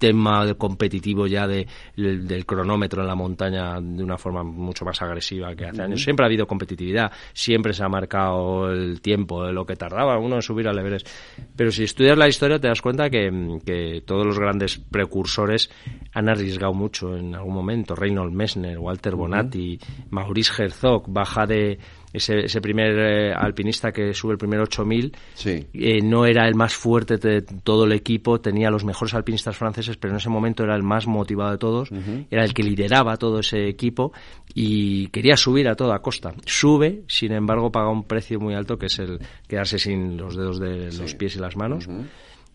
tema 0.03 0.53
competitivo 0.55 1.27
ya 1.27 1.47
de, 1.47 1.65
del, 1.95 2.27
del, 2.27 2.45
cronómetro 2.45 3.01
en 3.01 3.07
la 3.07 3.15
montaña 3.15 3.79
de 3.79 4.03
una 4.03 4.17
forma 4.17 4.43
mucho 4.43 4.83
más 4.83 5.01
agresiva 5.01 5.55
que 5.55 5.63
hace 5.63 5.77
uh 5.77 5.79
-huh. 5.79 5.85
años. 5.85 6.03
Siempre 6.03 6.25
ha 6.25 6.27
habido 6.27 6.45
competitividad, 6.45 7.09
siempre 7.31 7.71
se 7.71 7.85
ha 7.85 7.87
marcado 7.87 8.69
el 8.69 8.99
tiempo 8.99 9.45
de 9.45 9.53
lo 9.53 9.65
que 9.65 9.77
tardaba 9.77 10.19
uno 10.19 10.35
en 10.35 10.41
subir 10.41 10.67
al 10.67 10.77
Everest. 10.77 11.07
Pero 11.55 11.71
si 11.71 11.83
estudias 11.83 12.17
la 12.17 12.27
historia 12.27 12.59
te 12.59 12.67
das 12.67 12.81
cuenta 12.81 13.09
que, 13.09 13.59
que 13.65 14.03
todos 14.05 14.25
los 14.25 14.37
grandes 14.37 14.77
precursores 14.77 15.69
han 16.13 16.27
arriesgado 16.27 16.73
mucho 16.73 17.15
en 17.15 17.33
algún 17.33 17.53
momento. 17.53 17.95
Reinhold 17.95 18.33
Messner, 18.33 18.77
Walter 18.77 19.15
Bonatti, 19.15 19.79
uh 19.81 19.85
-huh. 19.85 20.05
Maurice 20.09 20.63
Herzog, 20.63 21.05
baja 21.07 21.45
de 21.45 21.79
ese, 22.13 22.45
ese 22.45 22.61
primer 22.61 22.97
eh, 22.97 23.33
alpinista 23.33 23.91
que 23.91 24.13
sube 24.13 24.33
el 24.33 24.37
primer 24.37 24.59
8000 24.61 25.11
sí. 25.33 25.67
eh, 25.73 26.01
no 26.01 26.25
era 26.25 26.47
el 26.47 26.55
más 26.55 26.75
fuerte 26.75 27.17
de 27.17 27.41
todo 27.41 27.85
el 27.85 27.91
equipo, 27.91 28.39
tenía 28.39 28.69
los 28.69 28.85
mejores 28.85 29.13
alpinistas 29.13 29.57
franceses, 29.57 29.97
pero 29.97 30.13
en 30.13 30.17
ese 30.17 30.29
momento 30.29 30.63
era 30.63 30.75
el 30.75 30.83
más 30.83 31.07
motivado 31.07 31.51
de 31.51 31.57
todos, 31.57 31.91
uh 31.91 31.95
-huh. 31.95 32.27
era 32.29 32.43
el 32.43 32.53
que 32.53 32.63
lideraba 32.63 33.17
todo 33.17 33.39
ese 33.39 33.67
equipo 33.67 34.13
y 34.53 35.07
quería 35.07 35.35
subir 35.35 35.67
a 35.67 35.75
toda 35.75 35.99
costa. 35.99 36.33
Sube, 36.45 37.01
sin 37.07 37.31
embargo, 37.33 37.71
paga 37.71 37.89
un 37.89 38.03
precio 38.03 38.39
muy 38.39 38.53
alto 38.53 38.77
que 38.77 38.85
es 38.85 38.99
el 38.99 39.19
quedarse 39.47 39.79
sin 39.79 40.15
los 40.17 40.35
dedos 40.35 40.59
de 40.59 40.91
los 40.93 41.15
pies 41.15 41.35
y 41.35 41.39
las 41.39 41.55
manos. 41.55 41.87
Uh 41.87 41.91
-huh 41.91 42.05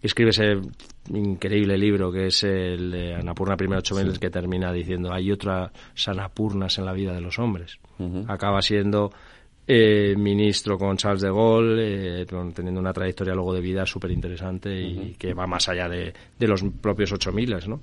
escribe 0.02 0.30
ese 0.30 0.60
increíble 1.10 1.76
libro 1.76 2.12
que 2.12 2.26
es 2.26 2.44
el 2.44 2.90
de 2.90 3.14
Anapurna 3.14 3.56
Primero 3.56 3.80
8000 3.80 4.18
que 4.18 4.30
termina 4.30 4.72
diciendo 4.72 5.12
hay 5.12 5.32
otras 5.32 5.70
Anapurnas 6.06 6.78
en 6.78 6.84
la 6.84 6.92
vida 6.92 7.12
de 7.12 7.20
los 7.20 7.38
hombres. 7.38 7.78
Acaba 8.28 8.62
siendo 8.62 9.10
eh, 9.70 10.14
ministro 10.16 10.78
con 10.78 10.96
Charles 10.96 11.20
de 11.20 11.28
Gaulle, 11.28 12.22
eh, 12.22 12.26
teniendo 12.54 12.80
una 12.80 12.92
trayectoria 12.92 13.34
luego 13.34 13.52
de 13.52 13.60
vida 13.60 13.84
súper 13.84 14.10
interesante 14.10 14.74
y 14.80 15.14
que 15.18 15.34
va 15.34 15.46
más 15.46 15.68
allá 15.68 15.88
de, 15.90 16.14
de 16.38 16.48
los 16.48 16.64
propios 16.80 17.12
8000, 17.12 17.68
¿no? 17.68 17.80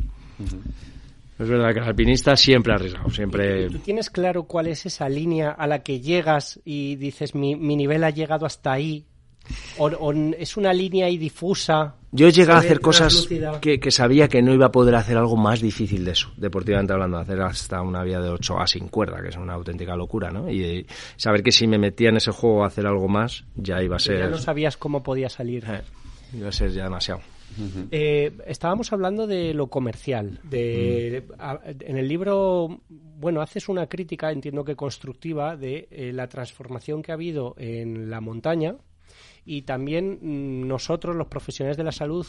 Es 1.38 1.48
verdad 1.48 1.74
que 1.74 1.80
el 1.80 1.86
alpinista 1.86 2.36
siempre 2.36 2.74
ha 2.74 2.77
arriesgado, 2.77 3.10
siempre... 3.12 3.70
¿Tú 3.70 3.77
tienes 3.80 4.10
claro 4.10 4.44
cuál 4.44 4.68
es 4.68 4.88
esa 4.88 5.08
línea 5.10 5.51
a 5.51 5.68
la 5.68 5.84
que 5.84 6.00
llegas 6.00 6.60
y 6.65 6.96
dices 6.96 7.36
mi, 7.36 7.56
mi 7.56 7.75
nivel 7.75 8.04
ha 8.04 8.10
llegado 8.10 8.48
hasta 8.48 8.72
ahí? 8.72 9.06
¿O, 9.78 9.88
o 9.88 10.14
es 10.14 10.58
una 10.58 10.74
línea 10.74 11.06
ahí 11.08 11.18
difusa? 11.18 11.96
Yo 12.12 12.30
llegué 12.30 12.52
a 12.52 12.58
hacer 12.60 12.80
cosas 12.80 13.28
que, 13.60 13.80
que 13.80 13.92
sabía 13.92 14.28
que 14.30 14.42
no 14.42 14.54
iba 14.54 14.68
a 14.68 14.72
poder 14.72 14.96
hacer 14.96 15.18
algo 15.18 15.36
más 15.36 15.60
difícil 15.62 16.06
de 16.06 16.12
eso, 16.12 16.32
deportivamente 16.38 16.94
hablando, 16.94 17.18
hacer 17.18 17.42
hasta 17.42 17.82
una 17.82 18.04
vía 18.04 18.22
de 18.22 18.30
8A 18.30 18.68
sin 18.68 18.88
cuerda, 18.88 19.22
que 19.22 19.30
es 19.30 19.36
una 19.38 19.54
auténtica 19.54 19.96
locura, 19.98 20.32
¿no? 20.32 20.50
Y 20.50 20.86
saber 21.18 21.44
que 21.44 21.52
si 21.52 21.68
me 21.68 21.78
metía 21.78 22.10
en 22.10 22.18
ese 22.18 22.32
juego 22.32 22.64
a 22.64 22.68
hacer 22.68 22.86
algo 22.88 23.08
más, 23.10 23.44
ya 23.56 23.84
iba 23.84 23.98
a 23.98 24.00
ser, 24.00 24.20
Ya 24.20 24.28
no 24.30 24.38
sabías 24.38 24.78
cómo 24.78 25.04
podía 25.04 25.28
salir. 25.28 25.66
eh, 25.68 25.82
iba 26.38 26.48
a 26.48 26.52
ser 26.54 26.72
ya 26.72 26.86
demasiado. 26.86 27.20
Eh, 27.92 28.32
estábamos 28.48 28.92
hablando 28.92 29.28
de 29.28 29.54
lo 29.54 29.68
comercial. 29.68 30.40
De, 30.44 31.24
a- 31.40 31.60
en 31.66 31.98
el 31.98 32.08
libro, 32.08 32.80
bueno, 32.90 33.42
haces 33.42 33.70
una 33.70 33.88
crítica, 33.88 34.32
entiendo 34.32 34.64
que 34.66 34.75
constructiva, 34.75 35.56
de 35.56 35.88
eh, 35.92 36.12
la 36.14 36.28
transformación 36.28 37.02
que 37.02 37.12
ha 37.12 37.16
habido 37.16 37.56
en 37.58 38.10
la 38.10 38.20
montaña 38.22 38.75
y 39.46 39.62
también 39.64 40.20
mm, 40.22 40.68
nosotros, 40.68 41.16
los 41.16 41.28
profesionales 41.28 41.78
de 41.78 41.84
la 41.84 41.92
salud, 41.92 42.25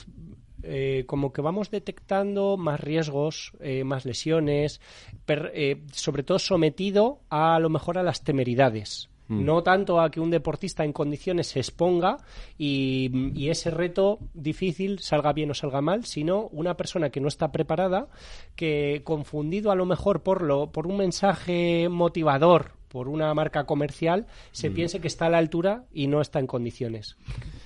eh, 0.62 1.04
como 1.06 1.32
que 1.32 1.42
vamos 1.42 1.70
detectando 1.70 2.56
más 2.56 2.80
riesgos, 2.80 3.52
eh, 3.61 3.85
más 3.85 4.04
lesiones, 4.04 4.80
per- 5.25 5.52
eh, 5.54 5.82
sobre 5.92 6.23
todo 6.23 6.38
sometido 6.38 7.20
a, 7.30 7.54
a 7.56 7.61
lo 7.61 7.68
mejor 7.70 7.99
a 7.99 8.02
las 8.02 8.23
temeridades. 8.25 9.08
No 9.28 9.64
tanto 9.64 10.00
a 10.00 10.08
que 10.12 10.20
un 10.20 10.30
deportista 10.30 10.85
en 10.85 10.92
condiciones 10.92 11.49
se 11.49 11.58
exponga 11.58 12.18
y, 12.58 13.11
y 13.35 13.49
ese 13.50 13.73
reto 13.73 14.20
difícil 14.35 15.00
salga 15.00 15.32
bien 15.32 15.50
o 15.50 15.54
salga 15.54 15.80
mal, 15.80 16.04
sino 16.04 16.46
una 16.52 16.76
persona 16.76 17.11
que 17.11 17.20
no 17.20 17.26
está 17.26 17.50
preparada, 17.50 18.06
que 18.54 19.00
confundido 19.02 19.73
a 19.73 19.75
lo 19.75 19.85
mejor 19.85 20.23
por, 20.23 20.42
lo, 20.42 20.70
por 20.70 20.87
un 20.87 20.99
mensaje 20.99 21.88
motivador, 21.88 22.75
por 22.96 23.08
una 23.08 23.34
marca 23.34 23.64
comercial, 23.64 24.24
se 24.52 24.70
piense 24.70 25.02
que 25.02 25.06
está 25.08 25.26
a 25.26 25.28
la 25.28 25.36
altura 25.36 25.82
y 25.92 26.06
no 26.06 26.22
está 26.22 26.38
en 26.38 26.46
condiciones. 26.46 27.18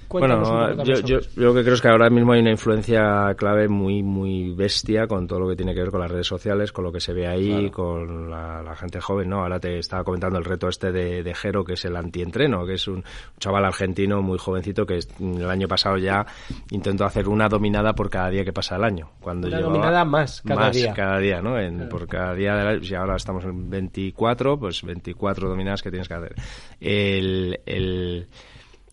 Cuéntanos 0.08 0.50
Bueno, 0.50 0.82
yo, 0.82 0.94
yo, 1.02 1.20
yo 1.20 1.20
lo 1.36 1.54
que 1.54 1.62
creo 1.62 1.74
es 1.74 1.80
que 1.80 1.86
ahora 1.86 2.10
mismo 2.10 2.32
hay 2.32 2.40
una 2.40 2.50
influencia 2.50 3.32
clave 3.36 3.68
muy 3.68 4.02
muy 4.02 4.52
bestia 4.52 5.06
con 5.06 5.28
todo 5.28 5.38
lo 5.38 5.48
que 5.48 5.54
tiene 5.54 5.72
que 5.72 5.82
ver 5.82 5.92
con 5.92 6.00
las 6.00 6.10
redes 6.10 6.26
sociales, 6.26 6.72
con 6.72 6.82
lo 6.82 6.90
que 6.90 6.98
se 6.98 7.12
ve 7.12 7.28
ahí, 7.28 7.70
con 7.70 8.28
la, 8.28 8.60
la 8.60 8.74
gente 8.74 9.00
joven, 9.00 9.28
¿no? 9.28 9.42
Ahora 9.42 9.60
te 9.60 9.78
estaba 9.78 10.02
comentando 10.02 10.36
el 10.36 10.44
reto 10.44 10.66
este 10.66 10.90
de, 10.90 11.22
de 11.22 11.32
Jero, 11.32 11.62
que 11.62 11.74
es 11.74 11.84
el 11.84 11.94
antientreno, 11.94 12.66
que 12.66 12.74
es 12.74 12.88
un, 12.88 13.04
chaval 13.38 13.64
argentino 13.64 14.20
muy 14.22 14.36
jovencito 14.36 14.84
que 14.84 14.98
el 15.20 15.48
año 15.48 15.68
pasado 15.68 15.96
ya 15.96 16.26
intentó 16.72 17.04
hacer 17.04 17.28
una 17.28 17.48
dominada 17.48 17.94
por 17.94 18.10
cada 18.10 18.30
día 18.30 18.44
que 18.44 18.52
pasa 18.52 18.74
el 18.74 18.82
año. 18.82 19.10
Cuando 19.20 19.46
Una 19.46 19.60
dominada 19.60 20.04
más 20.04 20.42
cada 20.42 20.60
más 20.62 20.74
día. 20.74 20.92
cada 20.92 21.18
día, 21.18 21.40
¿no? 21.40 21.56
En- 21.56 21.88
Por 21.88 22.08
cada 22.08 22.34
día, 22.34 22.56
del 22.56 22.66
año, 22.66 22.82
si 22.82 22.96
ahora 22.96 23.14
estamos 23.14 23.44
en 23.44 23.70
24, 23.70 24.58
pues 24.58 24.82
24 24.82 25.19
dominadas 25.20 25.82
que 25.82 25.90
tienes 25.90 26.08
que 26.08 26.14
hacer. 26.14 26.34
El, 26.80 27.60
el, 27.66 28.28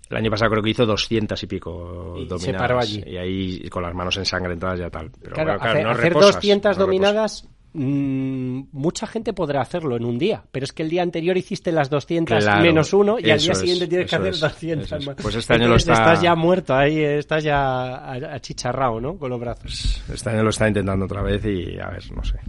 el 0.10 0.18
año 0.18 0.30
pasado 0.32 0.52
creo 0.52 0.64
que 0.64 0.70
hizo 0.70 0.86
200 0.86 1.42
y 1.44 1.48
pico 1.48 2.16
Y 2.18 2.22
se 2.24 2.28
dominadas. 2.28 2.62
paró 2.62 2.80
allí. 2.80 3.04
Y 3.06 3.18
ahí 3.18 3.70
con 3.70 3.84
las 3.84 3.94
manos 3.94 4.16
ensangrentadas 4.18 4.80
ya 4.80 4.90
tal. 4.90 5.12
Pero 5.22 5.34
Claro, 5.36 5.50
bueno, 5.52 5.60
claro, 5.60 5.72
hacer, 5.74 5.84
no 5.86 5.92
hacer 5.92 6.04
reposas, 6.04 6.36
200 6.36 6.64
no 6.64 6.70
reposas. 6.70 6.88
dominadas, 6.88 7.48
mm, 7.74 8.62
mucha 8.72 9.06
gente 9.08 9.34
podrá 9.34 9.62
hacerlo 9.62 9.98
en 9.98 10.06
un 10.06 10.18
día, 10.18 10.44
pero 10.52 10.64
es 10.64 10.72
que 10.72 10.84
el 10.84 10.90
día 10.90 11.04
anterior 11.04 11.36
hiciste 11.38 11.72
las 11.74 11.90
200 11.90 12.44
Claro, 12.44 12.62
menos 12.64 12.94
uno 12.94 13.18
y 13.20 13.30
al 13.30 13.40
día 13.40 13.52
es, 13.52 13.58
siguiente 13.60 13.88
tienes 13.88 14.10
que 14.10 14.16
hacer 14.16 14.30
es, 14.34 14.40
200 14.40 14.86
eso 14.88 14.96
es. 14.98 15.06
más. 15.08 15.16
Pues 15.22 15.36
este 15.36 15.54
año 15.56 15.68
lo 15.68 15.76
está- 15.76 15.94
Estás 15.94 16.22
ya 16.22 16.36
muerto 16.36 16.74
ahí, 16.74 17.00
estás 17.04 17.44
ya 17.44 18.14
achicharrado, 18.34 19.02
¿no? 19.02 19.18
Con 19.18 19.30
los 19.30 19.40
brazos. 19.40 20.02
Este 20.12 20.30
año 20.30 20.44
lo 20.44 20.50
está 20.52 20.68
intentando 20.70 21.06
otra 21.06 21.22
vez 21.22 21.44
y 21.46 21.78
a 21.80 21.90
ver, 21.90 22.12
no 22.14 22.24
sé. 22.24 22.40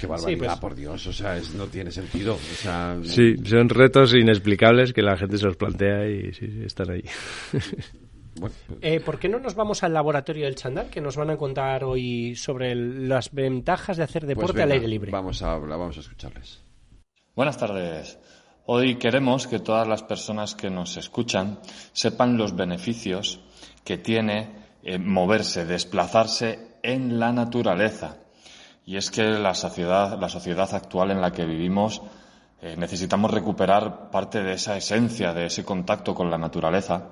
Qué 0.00 0.06
barbaridad, 0.06 0.38
pues- 0.46 0.58
por 0.60 0.74
Dios. 0.74 1.06
O 1.06 1.12
sea, 1.12 1.36
es- 1.36 1.54
no 1.54 1.66
tiene 1.66 1.90
sentido. 1.90 2.34
O 2.34 2.38
sea, 2.56 2.94
no- 2.98 3.04
Sí, 3.04 3.36
son 3.44 3.68
retos 3.68 4.14
inexplicables 4.14 4.92
que 4.92 5.02
la 5.02 5.16
gente 5.16 5.38
se 5.38 5.46
los 5.46 5.56
plantea 5.56 6.08
y 6.08 6.32
sí, 6.32 6.46
sí, 6.46 6.62
están 6.64 6.90
ahí. 6.90 7.04
bueno, 8.36 8.54
Eh, 8.80 9.00
¿Por 9.00 9.18
qué 9.18 9.28
no 9.28 9.38
nos 9.38 9.54
vamos 9.54 9.82
al 9.82 9.92
laboratorio 9.92 10.44
del 10.46 10.54
Chandal, 10.54 10.88
que 10.90 11.00
nos 11.00 11.16
van 11.16 11.30
a 11.30 11.36
contar 11.36 11.84
hoy 11.84 12.34
sobre 12.36 12.72
el- 12.72 13.08
las 13.08 13.32
ventajas 13.32 13.96
de 13.96 14.04
hacer 14.04 14.22
pues 14.22 14.28
deporte 14.36 14.62
al 14.62 14.68
venga, 14.68 14.74
aire 14.80 14.88
libre? 14.88 15.10
Vamos 15.10 15.42
a, 15.42 15.52
hablar, 15.52 15.78
vamos 15.78 15.96
a 15.96 16.00
escucharles. 16.00 16.62
Buenas 17.34 17.58
tardes. 17.58 18.18
Hoy 18.66 18.96
queremos 18.96 19.46
que 19.46 19.58
todas 19.58 19.88
las 19.88 20.02
personas 20.02 20.54
que 20.54 20.70
nos 20.70 20.96
escuchan 20.96 21.58
sepan 21.92 22.36
los 22.36 22.54
beneficios 22.54 23.40
que 23.84 23.98
tiene 23.98 24.60
eh, 24.82 24.98
moverse, 24.98 25.64
desplazarse 25.66 26.58
en 26.82 27.18
la 27.18 27.32
naturaleza. 27.32 28.16
Y 28.86 28.96
es 28.96 29.10
que 29.10 29.22
la 29.22 29.54
sociedad, 29.54 30.18
la 30.18 30.28
sociedad 30.28 30.72
actual 30.74 31.10
en 31.10 31.20
la 31.20 31.32
que 31.32 31.44
vivimos 31.44 32.02
eh, 32.62 32.76
necesitamos 32.76 33.30
recuperar 33.30 34.10
parte 34.10 34.42
de 34.42 34.52
esa 34.54 34.76
esencia, 34.76 35.32
de 35.32 35.46
ese 35.46 35.64
contacto 35.64 36.14
con 36.14 36.30
la 36.30 36.36
naturaleza 36.38 37.08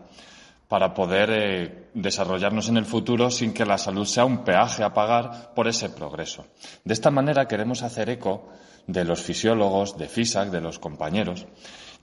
para 0.69 0.93
poder 0.93 1.31
eh, 1.33 1.89
desarrollarnos 1.95 2.69
en 2.69 2.77
el 2.77 2.85
futuro 2.85 3.31
sin 3.31 3.55
que 3.55 3.65
la 3.65 3.79
salud 3.79 4.05
sea 4.05 4.27
un 4.27 4.45
peaje 4.45 4.85
a 4.85 4.93
pagar 4.93 5.55
por 5.55 5.67
ese 5.67 5.89
progreso. 5.89 6.45
De 6.85 6.93
esta 6.93 7.11
manera 7.11 7.49
queremos 7.49 7.83
hacer 7.83 8.11
eco 8.11 8.51
de 8.87 9.05
los 9.05 9.23
fisiólogos, 9.23 9.97
de 9.97 10.09
FISAC, 10.09 10.51
de 10.51 10.61
los 10.61 10.79
compañeros, 10.79 11.47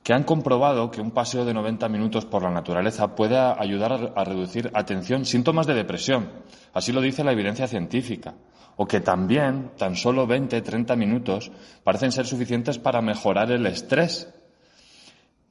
que 0.05 0.13
han 0.13 0.23
comprobado 0.23 0.91
que 0.91 1.01
un 1.01 1.09
paseo 1.09 1.45
de 1.45 1.53
90 1.55 1.89
minutos 1.89 2.25
por 2.25 2.43
la 2.43 2.51
naturaleza 2.51 3.15
puede 3.15 3.39
ayudar 3.39 4.13
a, 4.15 4.23
reducir, 4.23 4.69
atención, 4.75 5.25
síntomas 5.25 5.65
de 5.65 5.73
depresión. 5.73 6.29
Así 6.75 6.91
lo 6.91 7.01
dice 7.01 7.23
la 7.23 7.31
evidencia 7.31 7.67
científica. 7.67 8.35
O 8.75 8.85
que 8.85 8.99
también 8.99 9.71
tan 9.79 9.95
solo 9.95 10.27
20, 10.27 10.61
30 10.61 10.95
minutos 10.95 11.51
parecen 11.83 12.11
ser 12.11 12.27
suficientes 12.27 12.77
para 12.77 13.01
mejorar 13.01 13.49
el 13.49 13.65
estrés 13.65 14.31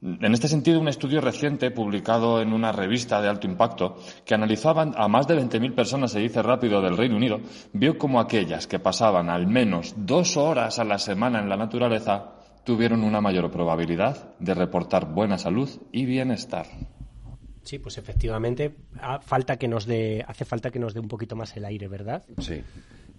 en 0.01 0.33
este 0.33 0.47
sentido, 0.47 0.79
un 0.79 0.87
estudio 0.87 1.19
reciente 1.19 1.71
publicado 1.71 2.39
en 2.39 2.53
una 2.53 2.71
revista 2.71 3.21
de 3.21 3.27
alto 3.27 3.47
impacto 3.47 3.97
que 4.23 4.35
analizaba 4.35 4.83
a 4.83 5.07
más 5.07 5.27
de 5.27 5.35
20.000 5.35 5.73
personas, 5.73 6.11
se 6.11 6.19
dice 6.19 6.43
rápido, 6.43 6.79
del 6.79 6.95
Reino 6.95 7.15
Unido, 7.15 7.39
vio 7.73 7.97
como 7.97 8.19
aquellas 8.19 8.67
que 8.67 8.77
pasaban 8.77 9.29
al 9.29 9.47
menos 9.47 9.95
dos 9.97 10.37
horas 10.37 10.77
a 10.77 10.83
la 10.83 10.99
semana 10.99 11.39
en 11.39 11.49
la 11.49 11.57
naturaleza 11.57 12.34
tuvieron 12.65 13.03
una 13.03 13.21
mayor 13.21 13.51
probabilidad 13.51 14.35
de 14.39 14.53
reportar 14.53 15.13
buena 15.13 15.37
salud 15.37 15.69
y 15.91 16.05
bienestar. 16.05 16.65
Sí, 17.63 17.79
pues 17.79 17.97
efectivamente 17.97 18.75
falta 19.21 19.57
que 19.57 19.67
nos 19.67 19.85
dé, 19.85 20.23
hace 20.27 20.45
falta 20.45 20.69
que 20.69 20.79
nos 20.79 20.93
dé 20.93 20.99
un 20.99 21.07
poquito 21.07 21.35
más 21.35 21.55
el 21.57 21.65
aire, 21.65 21.87
¿verdad? 21.87 22.23
Sí. 22.39 22.61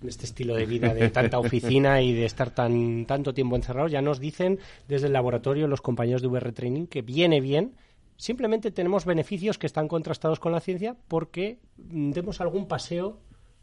en 0.03 0.09
este 0.09 0.27
estilo 0.27 0.55
de 0.55 0.67
vida 0.67 0.95
de 0.95 1.09
tanta 1.11 1.39
oficina 1.39 2.03
y 2.03 2.13
de 2.13 2.27
estar 2.27 2.51
tan 2.51 3.07
tanto 3.07 3.35
tiempo 3.35 3.57
encerrados, 3.57 3.91
ya 3.91 4.03
nos 4.03 4.21
dicen 4.21 4.59
desde 4.87 5.07
el 5.07 5.13
laboratorio 5.13 5.67
los 5.67 5.81
compañeros 5.81 6.23
de 6.23 6.29
VR 6.29 6.53
Training 6.53 6.87
que 6.87 7.03
viene 7.03 7.41
bien. 7.41 7.75
Simplemente 8.17 8.71
tenemos 8.71 9.05
beneficios 9.05 9.59
que 9.59 9.67
están 9.67 9.89
contrastados 9.89 10.39
con 10.41 10.53
la 10.53 10.61
ciencia 10.61 10.97
porque 11.09 11.59
mm, 11.77 12.13
demos 12.13 12.41
algún 12.41 12.67
paseo 12.69 13.21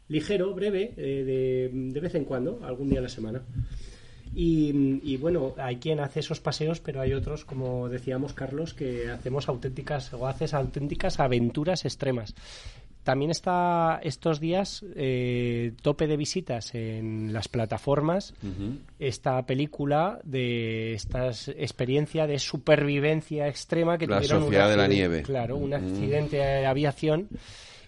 ligero, 0.08 0.54
breve, 0.54 0.92
eh, 0.96 1.24
de, 1.24 1.70
de 1.72 2.00
vez 2.00 2.14
en 2.14 2.24
cuando, 2.24 2.60
algún 2.62 2.90
día 2.90 2.98
a 2.98 3.02
la 3.02 3.08
semana. 3.08 3.42
Y, 4.34 5.00
y, 5.02 5.16
bueno, 5.16 5.54
hay 5.56 5.76
quien 5.76 6.00
hace 6.00 6.20
esos 6.20 6.40
paseos, 6.40 6.80
pero 6.80 7.00
hay 7.00 7.12
otros, 7.12 7.44
como 7.44 7.88
decíamos 7.88 8.32
Carlos, 8.32 8.74
que 8.74 9.10
hacemos 9.10 9.48
auténticas 9.48 10.12
o 10.12 10.26
haces 10.26 10.54
auténticas 10.54 11.20
aventuras 11.20 11.84
extremas. 11.84 12.34
También 13.04 13.30
está 13.30 14.00
estos 14.02 14.40
días 14.40 14.82
eh, 14.96 15.72
tope 15.82 16.06
de 16.06 16.16
visitas 16.16 16.74
en 16.74 17.34
las 17.34 17.48
plataformas 17.48 18.32
esta 18.98 19.44
película 19.44 20.20
de 20.24 20.94
esta 20.94 21.28
experiencia 21.28 22.26
de 22.26 22.38
supervivencia 22.38 23.46
extrema 23.46 23.98
que 23.98 24.06
La 24.06 24.16
tuvieron 24.16 24.38
un 24.38 24.44
Sociedad 24.44 24.70
de 24.70 24.76
la 24.78 24.88
Nieve. 24.88 25.22
Claro, 25.22 25.58
un 25.58 25.74
accidente 25.74 26.38
de 26.38 26.64
aviación 26.64 27.28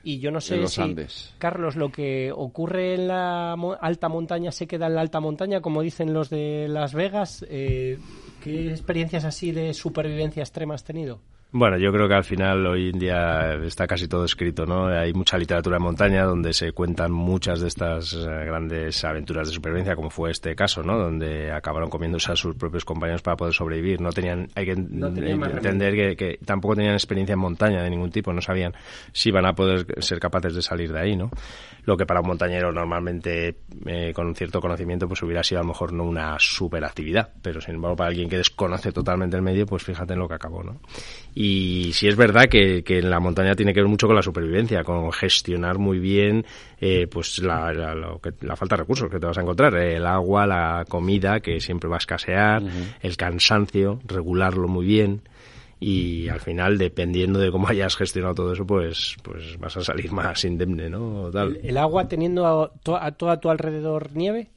y 0.07 0.21
yo 0.21 0.31
no 0.31 0.41
sé 0.41 0.57
los 0.57 0.75
si 0.75 0.83
Andes. 0.83 1.35
Carlos 1.39 1.75
lo 1.75 1.91
que 1.91 2.31
ocurre 2.31 2.95
en 2.95 3.09
la 3.09 3.55
alta 3.81 4.09
montaña 4.09 4.53
se 4.53 4.69
queda 4.69 4.87
en 4.87 4.95
la 4.95 5.01
alta 5.01 5.19
montaña 5.19 5.61
como 5.61 5.83
dicen 5.83 6.15
los 6.15 6.31
de 6.31 6.69
Las 6.69 6.95
Vegas. 6.95 7.45
Eh, 7.51 7.99
¿Qué 8.41 8.71
experiencias 8.71 9.25
así 9.25 9.51
de 9.51 9.75
supervivencia 9.75 10.45
extrema 10.45 10.77
has 10.77 10.85
tenido? 10.85 11.19
Bueno, 11.53 11.79
yo 11.79 11.93
creo 11.93 12.09
que 12.09 12.15
al 12.15 12.25
final 12.25 12.67
hoy 12.67 12.91
en 12.91 12.99
día 12.99 13.55
está 13.65 13.87
casi 13.87 14.09
todo 14.09 14.25
escrito, 14.25 14.67
¿no? 14.67 14.89
Hay 14.89 15.13
mucha 15.15 15.39
literatura 15.39 15.77
en 15.77 15.83
montaña 15.85 16.25
donde 16.25 16.53
se 16.53 16.73
cuentan 16.73 17.13
muchas 17.13 17.61
de 17.61 17.69
estas 17.69 18.15
eh, 18.15 18.27
grandes 18.27 19.03
aventuras 19.05 19.49
de 19.49 19.55
supervivencia, 19.55 19.95
como 19.95 20.11
fue 20.11 20.33
este 20.33 20.57
caso, 20.57 20.83
¿no? 20.83 20.99
Donde 20.99 21.53
acabaron 21.53 21.89
comiéndose 21.89 22.33
a 22.33 22.37
sus 22.37 22.57
propios 22.57 22.85
compañeros 22.85 23.23
para 23.23 23.37
poder 23.37 23.55
sobrevivir. 23.55 24.01
No 24.01 24.11
tenían, 24.11 24.49
hay 24.57 24.67
que 24.67 24.75
No 24.77 25.13
tenían 25.13 25.39
más 25.39 25.53
entender 25.53 25.95
que, 25.95 26.17
que 26.17 26.39
tampoco 26.45 26.75
tenían 26.75 26.95
experiencia 26.95 27.35
en 27.35 27.39
montaña 27.39 27.81
de 27.81 27.91
ningún 27.91 28.11
tipo, 28.11 28.33
no 28.33 28.43
sabían 28.43 28.75
si 29.13 29.29
iban 29.29 29.47
a 29.47 29.55
poder 29.55 29.87
ser 30.03 30.19
capaces 30.19 30.53
de 30.53 30.63
salir 30.63 30.93
de 30.93 30.99
ahí, 30.99 31.17
¿no? 31.17 31.31
Lo 31.85 31.97
que 31.97 32.05
para 32.05 32.21
un 32.21 32.27
montañero 32.27 32.73
normalmente 32.73 33.61
eh, 33.87 34.13
con 34.13 34.27
un 34.27 34.35
cierto 34.35 34.61
conocimiento 34.61 35.07
pues 35.07 35.23
hubiera 35.23 35.45
sido 35.45 35.61
a 35.61 35.63
lo 35.63 35.69
mejor 35.69 35.93
no 35.93 36.03
una 36.03 36.37
super 36.41 36.85
actividad, 36.85 37.31
pero 37.41 37.61
sin 37.61 37.77
embargo 37.77 37.97
para 37.97 38.09
alguien 38.09 38.29
que 38.29 38.37
desconoce 38.37 38.91
totalmente 38.91 39.37
el 39.37 39.43
medio, 39.43 39.65
pues 39.65 39.85
fíjate 39.85 40.15
en 40.15 40.19
lo 40.19 40.27
que 40.27 40.35
acabó, 40.35 40.65
¿no? 40.65 40.81
Y 41.39 41.91
sí 41.93 42.09
es 42.09 42.17
verdad 42.17 42.47
que, 42.47 42.83
que 42.83 42.99
en 43.01 43.11
la 43.11 43.21
montaña 43.21 43.55
tiene 43.55 43.75
que 43.75 43.81
ver 43.83 43.91
mucho 43.91 44.07
con 44.07 44.17
la 44.17 44.23
supervivencia, 44.23 44.83
con 44.85 45.13
gestionar 45.13 45.77
muy 45.77 45.99
bien 45.99 46.47
eh, 46.81 47.07
pues 47.11 47.41
la, 47.41 47.75
la, 47.75 47.95
lo 47.95 48.19
que- 48.23 48.33
la 48.41 48.57
falta 48.57 48.75
de 48.75 48.81
recursos 48.85 49.11
que 49.11 49.21
te 49.21 49.27
vas 49.27 49.37
a 49.37 49.43
encontrar, 49.43 49.75
eh, 49.77 49.97
el 49.97 50.07
agua, 50.07 50.47
la 50.47 50.87
comida 50.89 51.41
que 51.41 51.61
siempre 51.61 51.91
va 51.91 51.97
a 51.97 51.99
escasear, 51.99 52.63
el 53.03 53.17
cansancio, 53.19 54.01
regularlo 54.07 54.67
muy 54.67 54.87
bien 54.87 55.21
y 55.79 56.27
al 56.31 56.41
final 56.41 56.79
dependiendo 56.79 57.39
de 57.39 57.51
cómo 57.51 57.69
hayas 57.69 57.97
gestionado 57.97 58.35
todo 58.35 58.53
eso 58.55 58.67
pues 58.67 59.15
pues 59.23 59.59
vas 59.59 59.77
a 59.77 59.83
salir 59.83 60.11
más 60.13 60.43
indemne, 60.47 60.89
¿no? 60.89 61.29
¿El 61.63 61.77
agua 61.77 62.09
teniendo 62.09 62.47
a, 62.47 62.73
to- 62.83 62.97
a 62.97 63.13
todo 63.13 63.29
a 63.29 63.41
tu 63.41 63.51
alrededor 63.51 64.13
nieve? 64.17 64.49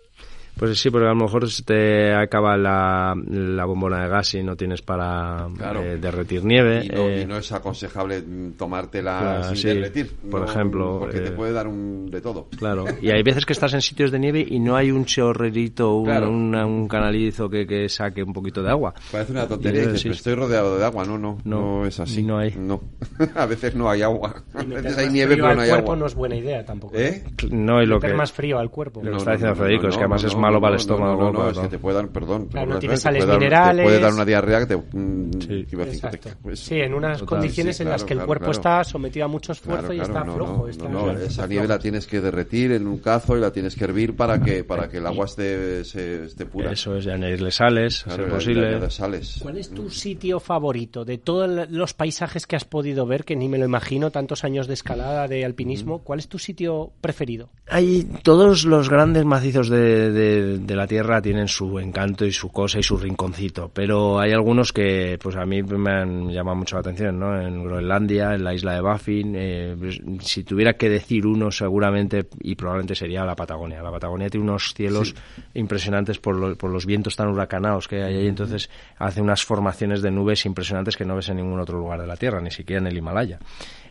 Pues 0.60 0.80
sí, 0.80 0.90
porque 0.90 1.06
a 1.08 1.10
lo 1.10 1.16
mejor 1.16 1.50
se 1.50 1.64
te 1.64 2.14
acaba 2.14 2.58
la, 2.58 3.16
la 3.28 3.66
bombona 3.66 4.04
de 4.04 4.10
gas 4.10 4.34
y 4.36 4.44
no 4.44 4.56
tienes 4.56 4.82
para 4.82 5.48
Claro. 5.58 5.82
eh, 5.82 5.98
derretir 5.98 6.44
nieve. 6.44 6.84
Y 6.86 6.90
no, 6.90 7.02
eh, 7.10 7.22
y 7.22 7.26
no 7.26 7.38
es 7.38 7.52
aconsejable 7.52 8.22
tomártela 8.58 9.20
Claro, 9.20 9.44
sin 9.46 9.56
sí. 9.58 9.68
derretir. 9.70 10.12
Por 10.30 10.42
no, 10.42 10.46
ejemplo, 10.48 11.00
Porque 11.00 11.18
eh, 11.18 11.22
te 11.22 11.32
puede 11.32 11.54
dar 11.54 11.68
un 11.68 12.10
de 12.12 12.22
todo. 12.22 12.48
Claro, 12.58 12.86
y 13.02 13.10
hay 13.10 13.24
veces 13.24 13.46
que 13.46 13.54
estás 13.54 13.74
en 13.74 13.82
sitios 13.82 14.12
de 14.12 14.20
nieve 14.20 14.46
y 14.48 14.60
no 14.60 14.76
hay 14.76 14.92
un 14.92 15.06
chorrerito, 15.06 15.96
un, 15.96 16.06
Claro. 16.06 16.30
una- 16.30 16.66
un 16.66 16.88
canalizo 16.88 17.50
que, 17.50 17.66
que 17.66 17.88
saque 17.90 18.22
un 18.22 18.34
poquito 18.34 18.62
de 18.62 18.70
agua. 18.70 18.94
Parece 19.12 19.32
una 19.32 19.48
tontería. 19.48 19.80
Dices, 19.82 19.86
pero 20.04 20.12
existe. 20.12 20.30
estoy 20.30 20.36
rodeado 20.36 20.78
de 20.78 20.86
agua. 20.86 21.06
No, 21.06 21.18
no, 21.18 21.38
no, 21.46 21.80
No, 21.80 21.86
es 21.86 22.00
así. 22.00 22.22
no 22.24 22.38
hay. 22.38 22.54
No. 22.58 22.82
a 23.36 23.46
veces 23.46 23.76
no 23.76 23.90
hay 23.90 24.02
agua. 24.02 24.44
A 24.54 24.64
veces 24.64 24.98
hay 24.98 25.06
más 25.06 25.14
nieve, 25.14 25.36
pero 25.38 25.56
no 25.56 25.62
hay 25.62 25.70
cuerpo 25.70 25.92
agua. 25.92 25.96
no 25.96 26.06
es 26.06 26.16
buena 26.16 26.36
idea 26.36 26.66
tampoco. 26.66 26.96
¿Eh? 26.98 27.24
No, 27.52 27.82
y 27.82 27.86
lo 27.86 28.00
que, 28.00 28.14
más 28.14 28.32
frío 28.32 28.60
al 28.60 28.70
cuerpo. 28.70 29.02
Lo 29.04 29.12
que 29.12 29.18
está 29.18 29.32
diciendo 29.32 29.56
Federico, 29.56 29.88
es 29.88 29.96
que 29.96 30.02
además 30.04 30.24
es 30.24 30.36
malo 30.50 30.62
para 30.62 30.74
el 30.76 30.80
estómago, 30.82 31.22
No, 31.24 31.32
no, 31.32 31.50
es 31.50 31.58
que 31.60 31.68
te 31.68 31.80
puede 31.80 31.96
dar, 31.98 32.08
perdón. 32.10 32.48
Claro, 32.48 32.74
no 32.74 32.80
tiene 32.80 32.96
te 32.96 33.02
sales 33.02 33.24
puede 33.26 33.32
dar- 33.32 33.40
minerales. 33.40 33.78
Te 33.78 33.84
puede 33.84 34.00
dar 34.00 34.14
una 34.14 34.26
diarrea 34.26 34.60
que 34.60 34.66
te. 34.66 34.78
mm, 34.78 35.32
Sí. 35.42 35.48
que 35.66 35.68
iba 35.72 35.84
a 35.84 35.86
decir 35.86 36.02
que 36.02 36.10
te- 36.10 36.16
Exacto. 36.18 36.40
pues- 36.44 36.60
Sí, 36.60 36.76
en 36.76 36.94
unas 36.94 37.20
Total, 37.20 37.28
condiciones 37.28 37.78
sí, 37.78 37.84
en 37.84 37.90
las 37.90 38.04
que 38.04 38.14
el 38.14 38.20
cuerpo 38.22 38.46
claro. 38.46 38.52
está 38.52 38.84
sometido 38.84 39.26
a 39.26 39.28
mucho 39.28 39.52
esfuerzo 39.52 39.88
Claro, 39.88 39.94
y 39.94 40.00
está 40.02 40.24
no, 40.24 40.34
flojo. 40.36 40.58
no, 40.58 40.68
está, 40.68 40.84
no, 40.90 41.06
no, 41.08 41.12
está 41.12 41.26
esa 41.26 41.48
nieve 41.48 41.68
la 41.68 41.80
tienes 41.80 42.08
que 42.08 42.22
derretir 42.22 42.72
en 42.72 42.88
un 42.88 42.98
cazo 43.00 43.38
y 43.38 43.42
la 43.42 43.52
tienes 43.52 43.76
que 43.76 43.84
hervir 43.84 44.16
para 44.16 44.40
que 44.42 44.64
para 44.64 44.90
que 44.90 44.98
el 44.98 45.08
agua 45.08 45.26
esté, 45.26 45.84
se- 45.86 46.26
esté 46.26 46.46
pura. 46.46 46.72
eso 46.72 46.96
es, 46.96 47.08
añadirle 47.08 47.52
sales, 47.52 48.00
ser 48.00 48.20
le- 48.22 48.26
posible. 48.28 48.90
sales. 48.92 49.40
¿Cuál 49.42 49.58
es 49.58 49.70
tu 49.70 49.90
sitio 49.90 50.40
favorito 50.40 51.06
de 51.06 51.18
todos 51.18 51.70
los 51.70 51.94
paisajes 51.94 52.46
que 52.48 52.56
has 52.56 52.66
podido 52.66 53.06
ver, 53.06 53.24
que 53.26 53.36
ni 53.36 53.48
me 53.48 53.58
lo 53.58 53.66
imagino, 53.66 54.12
tantos 54.12 54.44
años 54.44 54.68
de 54.68 54.74
escalada, 54.74 55.28
de 55.28 55.46
alpinismo? 55.46 56.00
¿Cuál 56.00 56.20
es 56.20 56.28
tu 56.28 56.40
sitio 56.40 56.92
preferido? 57.02 57.50
Hay 57.68 58.08
todos 58.24 58.66
los 58.66 58.90
grandes 58.90 59.26
macizos 59.26 59.70
de, 59.70 60.12
de- 60.12 60.39
de 60.42 60.76
la 60.76 60.88
Tierra 60.88 61.22
tienen 61.22 61.48
su 61.48 61.80
encanto 61.80 62.26
y 62.26 62.32
su 62.32 62.50
cosa 62.50 62.80
y 62.80 62.84
su 62.84 62.98
rinconcito, 62.98 63.70
pero 63.74 64.20
hay 64.20 64.32
algunos 64.32 64.72
que 64.74 65.18
pues 65.22 65.36
a 65.36 65.46
mí 65.46 65.62
me 65.64 65.92
han 65.92 66.30
llamado 66.30 66.58
mucho 66.58 66.76
la 66.76 66.82
atención, 66.82 67.20
¿no? 67.20 67.40
En 67.40 67.64
Groenlandia, 67.64 68.34
en 68.36 68.44
la 68.44 68.54
isla 68.54 68.74
de 68.74 68.82
Baffin, 68.82 69.34
eh, 69.36 69.76
pues, 69.80 70.02
si 70.22 70.44
tuviera 70.44 70.74
que 70.74 70.90
decir 70.90 71.26
uno 71.26 71.52
seguramente 71.52 72.28
y 72.42 72.56
probablemente 72.56 72.96
sería 72.96 73.24
la 73.26 73.36
Patagonia. 73.36 73.82
La 73.82 73.92
Patagonia 73.92 74.30
tiene 74.30 74.46
unos 74.50 74.74
cielos 74.74 75.14
impresionantes 75.54 76.20
por, 76.20 76.36
lo- 76.36 76.56
por 76.56 76.72
los 76.72 76.86
vientos 76.86 77.16
tan 77.16 77.28
huracanados 77.30 77.88
que 77.88 78.02
hay 78.04 78.16
ahí, 78.16 78.28
entonces 78.28 78.70
hace 78.98 79.22
unas 79.22 79.44
formaciones 79.44 80.02
de 80.02 80.12
nubes 80.12 80.46
impresionantes 80.46 80.96
que 80.98 81.06
no 81.06 81.16
ves 81.16 81.30
en 81.30 81.38
ningún 81.38 81.60
otro 81.60 81.78
lugar 81.78 82.00
de 82.02 82.08
la 82.08 82.18
Tierra, 82.18 82.42
ni 82.42 82.52
siquiera 82.52 82.82
en 82.82 82.88
el 82.88 82.98
Himalaya. 82.98 83.40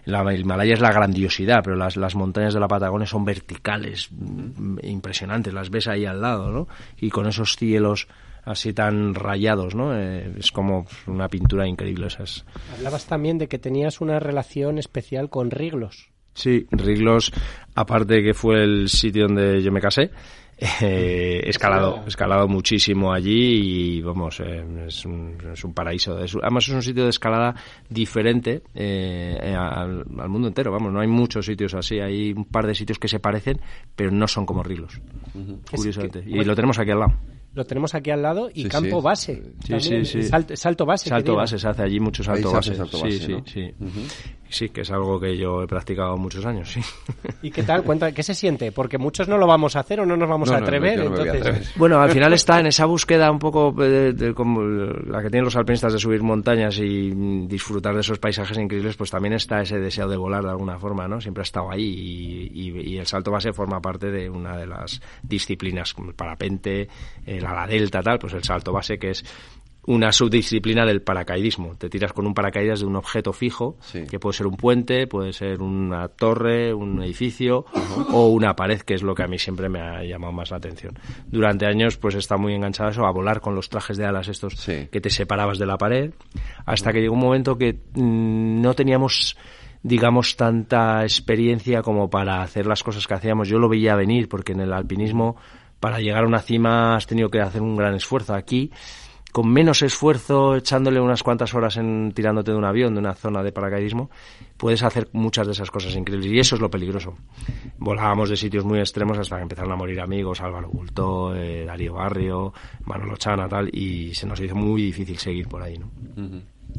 La, 0.09 0.23
el 0.23 0.41
Himalaya 0.41 0.73
es 0.73 0.81
la 0.81 0.91
grandiosidad, 0.91 1.61
pero 1.63 1.77
las, 1.77 1.99
las 1.99 2.15
montañas 2.15 2.55
de 2.55 2.61
la 2.61 2.67
Patagonia 2.67 3.07
son 3.07 3.27
verticales, 3.27 4.09
mm, 4.11 4.79
impresionantes, 4.85 5.53
las 5.53 5.69
ves 5.69 5.87
ahí 5.87 6.07
al 6.07 6.23
lado, 6.23 6.51
¿no? 6.51 6.67
Y 6.99 7.11
con 7.11 7.27
esos 7.27 7.57
cielos 7.57 8.09
así 8.43 8.73
tan 8.73 9.15
rayados, 9.15 9.75
¿no? 9.75 9.95
Eh, 9.95 10.33
es 10.39 10.51
como 10.51 10.87
una 11.07 11.29
pintura 11.29 11.69
increíble 11.69 12.07
esas. 12.07 12.47
Hablabas 12.75 13.05
también 13.05 13.37
de 13.37 13.49
que 13.49 13.59
tenías 13.59 14.01
una 14.01 14.19
relación 14.19 14.79
especial 14.79 15.29
con 15.29 15.51
Riglos. 15.51 16.09
Sí, 16.33 16.67
Riglos, 16.71 17.31
aparte 17.75 18.23
que 18.23 18.33
fue 18.33 18.63
el 18.63 18.89
sitio 18.89 19.27
donde 19.27 19.63
yo 19.63 19.71
me 19.71 19.83
casé, 19.83 20.11
eh, 20.81 21.41
escalado, 21.45 22.03
escalado 22.07 22.49
muchísimo 22.49 23.13
allí 23.13 23.99
y 23.99 24.03
vamos, 24.03 24.41
eh, 24.41 24.65
es, 24.89 25.05
un, 25.05 25.37
es 25.53 25.63
un 25.65 25.73
paraíso. 25.73 26.19
Es- 26.19 26.37
además 26.43 26.67
es 26.69 26.75
un 26.75 26.83
sitio 26.83 27.05
de 27.05 27.11
escalada 27.11 27.55
diferente 27.89 28.63
eh, 28.75 29.55
al, 29.57 30.05
al 30.19 30.29
mundo 30.29 30.49
entero, 30.49 30.73
vamos, 30.73 30.93
no 30.93 31.01
hay 31.01 31.09
muchos 31.09 31.47
sitios 31.47 31.75
así, 31.75 32.01
hay 32.01 32.33
un 32.33 32.45
par 32.45 32.67
de 32.67 32.75
sitios 32.75 32.99
que 32.99 33.09
se 33.09 33.21
parecen, 33.21 33.61
pero 33.95 34.11
no 34.11 34.27
son 34.27 34.45
como 34.47 34.63
Riglos, 34.63 35.01
curiosamente. 35.71 36.23
que- 36.23 36.31
y 36.31 36.45
lo 36.45 36.55
tenemos 36.55 36.79
aquí 36.79 36.91
al 36.91 37.01
lado. 37.01 37.15
Lo 37.55 37.65
tenemos 37.65 37.95
aquí 37.95 38.11
al 38.11 38.23
lado 38.23 38.51
y 38.53 38.65
Sí, 38.65 38.69
campo 38.69 38.99
sí. 39.01 39.05
base. 39.05 39.35
Sí, 39.65 39.69
también. 39.71 40.05
sí, 40.05 40.23
sí. 40.23 40.29
Salto, 40.29 40.55
salto 40.55 40.87
base. 40.87 41.09
Salto 41.09 41.35
base, 41.35 41.59
se 41.59 41.67
hace 41.67 41.83
allí 41.83 41.99
mucho 41.99 42.23
salto 42.23 42.51
se 42.51 42.55
base. 42.57 42.75
sí, 42.75 42.81
base, 42.81 43.19
sí, 43.19 43.33
¿no? 43.33 43.43
sí. 43.47 43.75
Sí, 44.51 44.71
que 44.71 44.81
es 44.81 44.91
algo 44.91 45.21
que 45.21 45.37
yo 45.37 45.63
he 45.63 45.67
practicado 45.67 46.17
muchos 46.17 46.45
años, 46.47 46.71
sí. 46.73 46.81
¿Y 47.43 47.51
qué 47.51 47.63
tal? 47.63 47.83
Cuenta, 47.83 48.13
¿Qué 48.13 48.23
se 48.23 48.35
siente? 48.35 48.73
Porque 48.73 48.97
muchos 48.97 49.29
no 49.29 49.37
lo 49.37 49.47
vamos 49.47 49.77
a 49.77 49.81
hacer 49.81 50.01
o 50.01 50.07
no 50.07 50.17
nos 50.17 50.29
vamos 50.29 50.49
No, 50.51 50.55
a 50.57 50.59
atrever. 50.59 50.97
no 50.99 51.03
a 51.03 51.07
entonces, 51.09 51.35
atrever. 51.41 51.63
Bueno, 51.77 52.01
al 52.01 52.11
final 52.11 52.33
está 52.35 52.59
en 52.61 52.67
esa 52.67 52.87
búsqueda 52.87 53.31
un 53.31 53.39
poco 53.39 53.73
de, 53.73 54.13
de 54.15 54.33
como 54.35 54.63
la 54.63 55.23
que 55.23 55.29
tienen 55.31 55.45
los 55.45 55.57
alpinistas 55.57 55.93
de 55.93 55.99
subir 55.99 56.23
montañas 56.23 56.79
y 56.79 57.11
disfrutar 57.47 57.95
de 57.95 58.01
esos 58.01 58.19
paisajes 58.19 58.57
increíbles, 58.59 58.97
pues 58.97 59.11
también 59.11 59.35
está 59.35 59.61
ese 59.61 59.79
deseo 59.79 60.09
de 60.09 60.17
volar 60.17 60.43
de 60.45 60.51
alguna 60.51 60.79
forma, 60.79 61.07
¿no? 61.07 61.21
Siempre 61.21 61.43
ha 61.43 61.45
estado 61.45 61.71
ahí 61.71 61.85
y, 62.55 62.69
y- 62.71 62.95
y 62.95 62.99
el 62.99 63.07
salto 63.07 63.31
base 63.31 63.53
forma 63.53 63.81
parte 63.81 64.11
de 64.11 64.31
una 64.31 64.57
de 64.57 64.67
las 64.67 65.01
disciplinas 65.23 65.93
como 65.93 66.09
el 66.11 66.15
parapente, 66.15 66.89
el 67.27 67.45
ala 67.45 67.67
delta, 67.67 68.03
tal, 68.03 68.19
pues 68.19 68.33
el 68.33 68.43
salto 68.45 68.73
base 68.73 68.99
que 68.99 69.11
es 69.11 69.25
una 69.89 70.13
subdisciplina 70.13 70.85
del 70.85 71.01
paracaidismo. 71.01 71.75
Te 71.77 71.89
tiras 71.89 72.13
con 72.13 72.27
un 72.27 72.35
paracaídas 72.35 72.81
de 72.81 72.87
un 72.87 72.97
objeto 72.97 73.33
fijo, 73.33 73.79
Sí. 73.81 74.05
que 74.07 74.19
puede 74.19 74.35
ser 74.37 74.47
un 74.47 74.55
puente, 74.57 75.07
puede 75.07 75.33
ser 75.33 75.63
una 75.63 76.09
torre, 76.09 76.75
un 76.75 77.03
edificio 77.03 77.65
o 78.13 78.29
una 78.29 78.55
pared, 78.55 78.83
que 78.83 78.93
es 78.93 79.03
lo 79.03 79.15
que 79.15 79.23
a 79.23 79.27
mí 79.27 79.39
siempre 79.39 79.71
me 79.71 79.81
ha 79.81 80.05
llamado 80.05 80.33
más 80.35 80.51
la 80.51 80.59
atención. 80.59 80.99
Durante 81.29 81.65
años, 81.65 81.97
pues 81.97 82.17
está 82.17 82.37
muy 82.37 82.53
enganchado 82.53 82.91
a 82.91 82.93
eso, 82.93 83.07
a 83.07 83.11
volar 83.13 83.41
con 83.41 83.55
los 83.55 83.71
trajes 83.71 83.97
de 83.97 84.05
alas 84.05 84.29
estos 84.29 84.55
Sí. 84.59 84.89
que 84.93 85.01
te 85.01 85.09
separabas 85.09 85.59
de 85.59 85.65
la 85.65 85.79
pared, 85.79 86.13
hasta 86.67 86.93
que 86.93 87.01
llegó 87.01 87.15
un 87.15 87.21
momento 87.21 87.57
que 87.57 87.73
mm, 87.95 88.61
no 88.61 88.75
teníamos 88.75 89.37
digamos 89.83 90.37
tanta 90.37 91.03
experiencia 91.05 91.83
como 91.83 92.11
para 92.11 92.43
hacer 92.43 92.67
las 92.67 92.83
cosas 92.83 93.07
que 93.07 93.15
hacíamos. 93.15 93.49
Yo 93.49 93.59
lo 93.59 93.69
veía 93.69 93.95
venir 93.95 94.29
porque 94.29 94.53
en 94.53 94.61
el 94.61 94.73
alpinismo 94.73 95.37
para 95.81 96.01
llegar 96.01 96.25
a 96.25 96.27
una 96.27 96.41
cima 96.41 96.97
has 96.97 97.07
tenido 97.07 97.31
que 97.31 97.41
hacer 97.41 97.63
un 97.63 97.77
gran 97.77 97.95
esfuerzo. 97.95 98.35
Aquí 98.35 98.73
con 99.33 99.51
menos 99.53 99.83
esfuerzo, 99.83 100.57
echándole 100.57 101.01
unas 101.01 101.23
cuantas 101.23 101.55
horas 101.55 101.77
en 101.77 102.13
tirándote 102.13 102.51
de 102.51 102.57
un 102.57 102.65
avión, 102.65 102.95
de 102.95 103.01
una 103.01 103.15
zona 103.15 103.43
de 103.43 103.53
paracaidismo, 103.53 104.11
puedes 104.57 104.83
hacer 104.83 105.09
muchas 105.13 105.47
de 105.47 105.53
esas 105.53 105.71
cosas 105.71 105.95
increíbles. 105.95 106.31
Y 106.33 106.39
eso 106.39 106.55
es 106.57 106.61
lo 106.61 106.71
peligroso. 106.71 107.15
Volábamos 107.79 108.31
de 108.31 108.37
sitios 108.37 108.65
muy 108.65 108.79
extremos 108.79 109.19
hasta 109.19 109.37
que 109.37 109.43
empezaron 109.43 109.73
a 109.73 109.77
morir 109.77 110.01
amigos, 110.01 110.41
Álvaro 110.41 110.69
Bulto, 110.71 111.35
eh, 111.37 111.65
Darío 111.65 111.95
Barrio, 111.95 112.53
Manolo 112.85 113.17
Chana, 113.17 113.49
tal, 113.49 113.69
y 113.73 114.15
se 114.15 114.27
nos 114.27 114.41
hizo 114.41 114.55
muy 114.55 114.83
difícil 114.83 115.19
seguir 115.19 115.47
por 115.49 115.63
ahí, 115.63 115.79
¿no? 115.79 115.91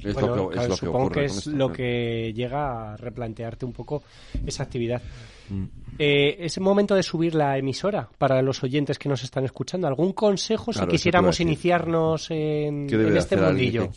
Es 0.03 0.13
Bueno, 0.13 0.35
lo 0.35 0.49
que, 0.49 0.49
claro, 0.49 0.63
es 0.63 0.67
lo 0.67 0.77
que 0.77 0.85
supongo 0.85 0.97
ocurre 0.97 1.21
que 1.21 1.25
es 1.25 1.37
esto. 1.37 1.51
lo 1.51 1.71
que 1.71 2.33
llega 2.33 2.93
a 2.93 2.97
replantearte 2.97 3.65
un 3.65 3.73
poco 3.73 4.03
esa 4.45 4.63
actividad. 4.63 5.01
Eh, 5.97 6.37
es 6.39 6.55
el 6.57 6.63
momento 6.63 6.95
de 6.95 7.03
subir 7.03 7.35
la 7.35 7.57
emisora 7.57 8.07
para 8.17 8.41
los 8.41 8.63
oyentes 8.63 8.97
que 8.97 9.09
nos 9.09 9.23
están 9.23 9.43
escuchando. 9.43 9.87
¿Algún 9.87 10.13
consejo 10.13 10.71
si 10.71 10.79
Claro, 10.79 10.91
quisiéramos 10.91 11.39
iniciarnos 11.41 12.31
en, 12.31 12.87
¿Qué 12.87 12.97
debe 12.97 13.11
en 13.11 13.17
este 13.17 13.35
mundillo? 13.35 13.89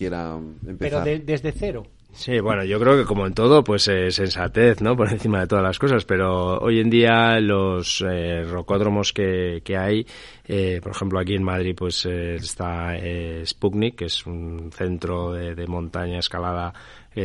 Pero 0.79 1.01
de- 1.05 1.19
desde 1.21 1.53
cero. 1.53 1.85
Sí, 2.15 2.41
bueno, 2.41 2.63
yo 2.65 2.79
creo 2.79 2.97
que 2.97 3.05
como 3.05 3.27
en 3.27 3.33
todo, 3.33 3.65
pues 3.65 3.89
eh, 3.89 4.11
sensatez, 4.11 4.81
¿no? 4.83 4.97
Por 4.97 5.09
encima 5.13 5.41
de 5.41 5.47
todas 5.47 5.65
las 5.65 5.79
cosas, 5.79 6.05
pero 6.05 6.59
hoy 6.59 6.81
en 6.81 6.91
día 6.91 7.41
los 7.41 8.05
eh, 8.07 8.45
rocódromos 8.45 9.13
que, 9.13 9.63
que 9.65 9.77
hay, 9.77 10.07
eh, 10.45 10.81
por 10.83 10.93
ejemplo 10.93 11.19
aquí 11.19 11.35
en 11.35 11.43
Madrid, 11.43 11.75
pues 11.77 12.05
eh, 12.07 12.37
está 12.37 12.97
eh, 12.97 13.43
Sputnik, 13.47 13.97
que 13.97 14.05
es 14.05 14.27
un 14.27 14.71
centro 14.73 15.33
de, 15.33 15.55
de 15.55 15.67
montaña, 15.67 16.19
escalada 16.19 16.73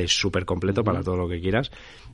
súper 0.08 0.43
completo 0.43 0.84
para 0.84 1.02
todo 1.02 1.15
lo 1.15 1.30
que 1.30 1.39
quieras. 1.39 1.71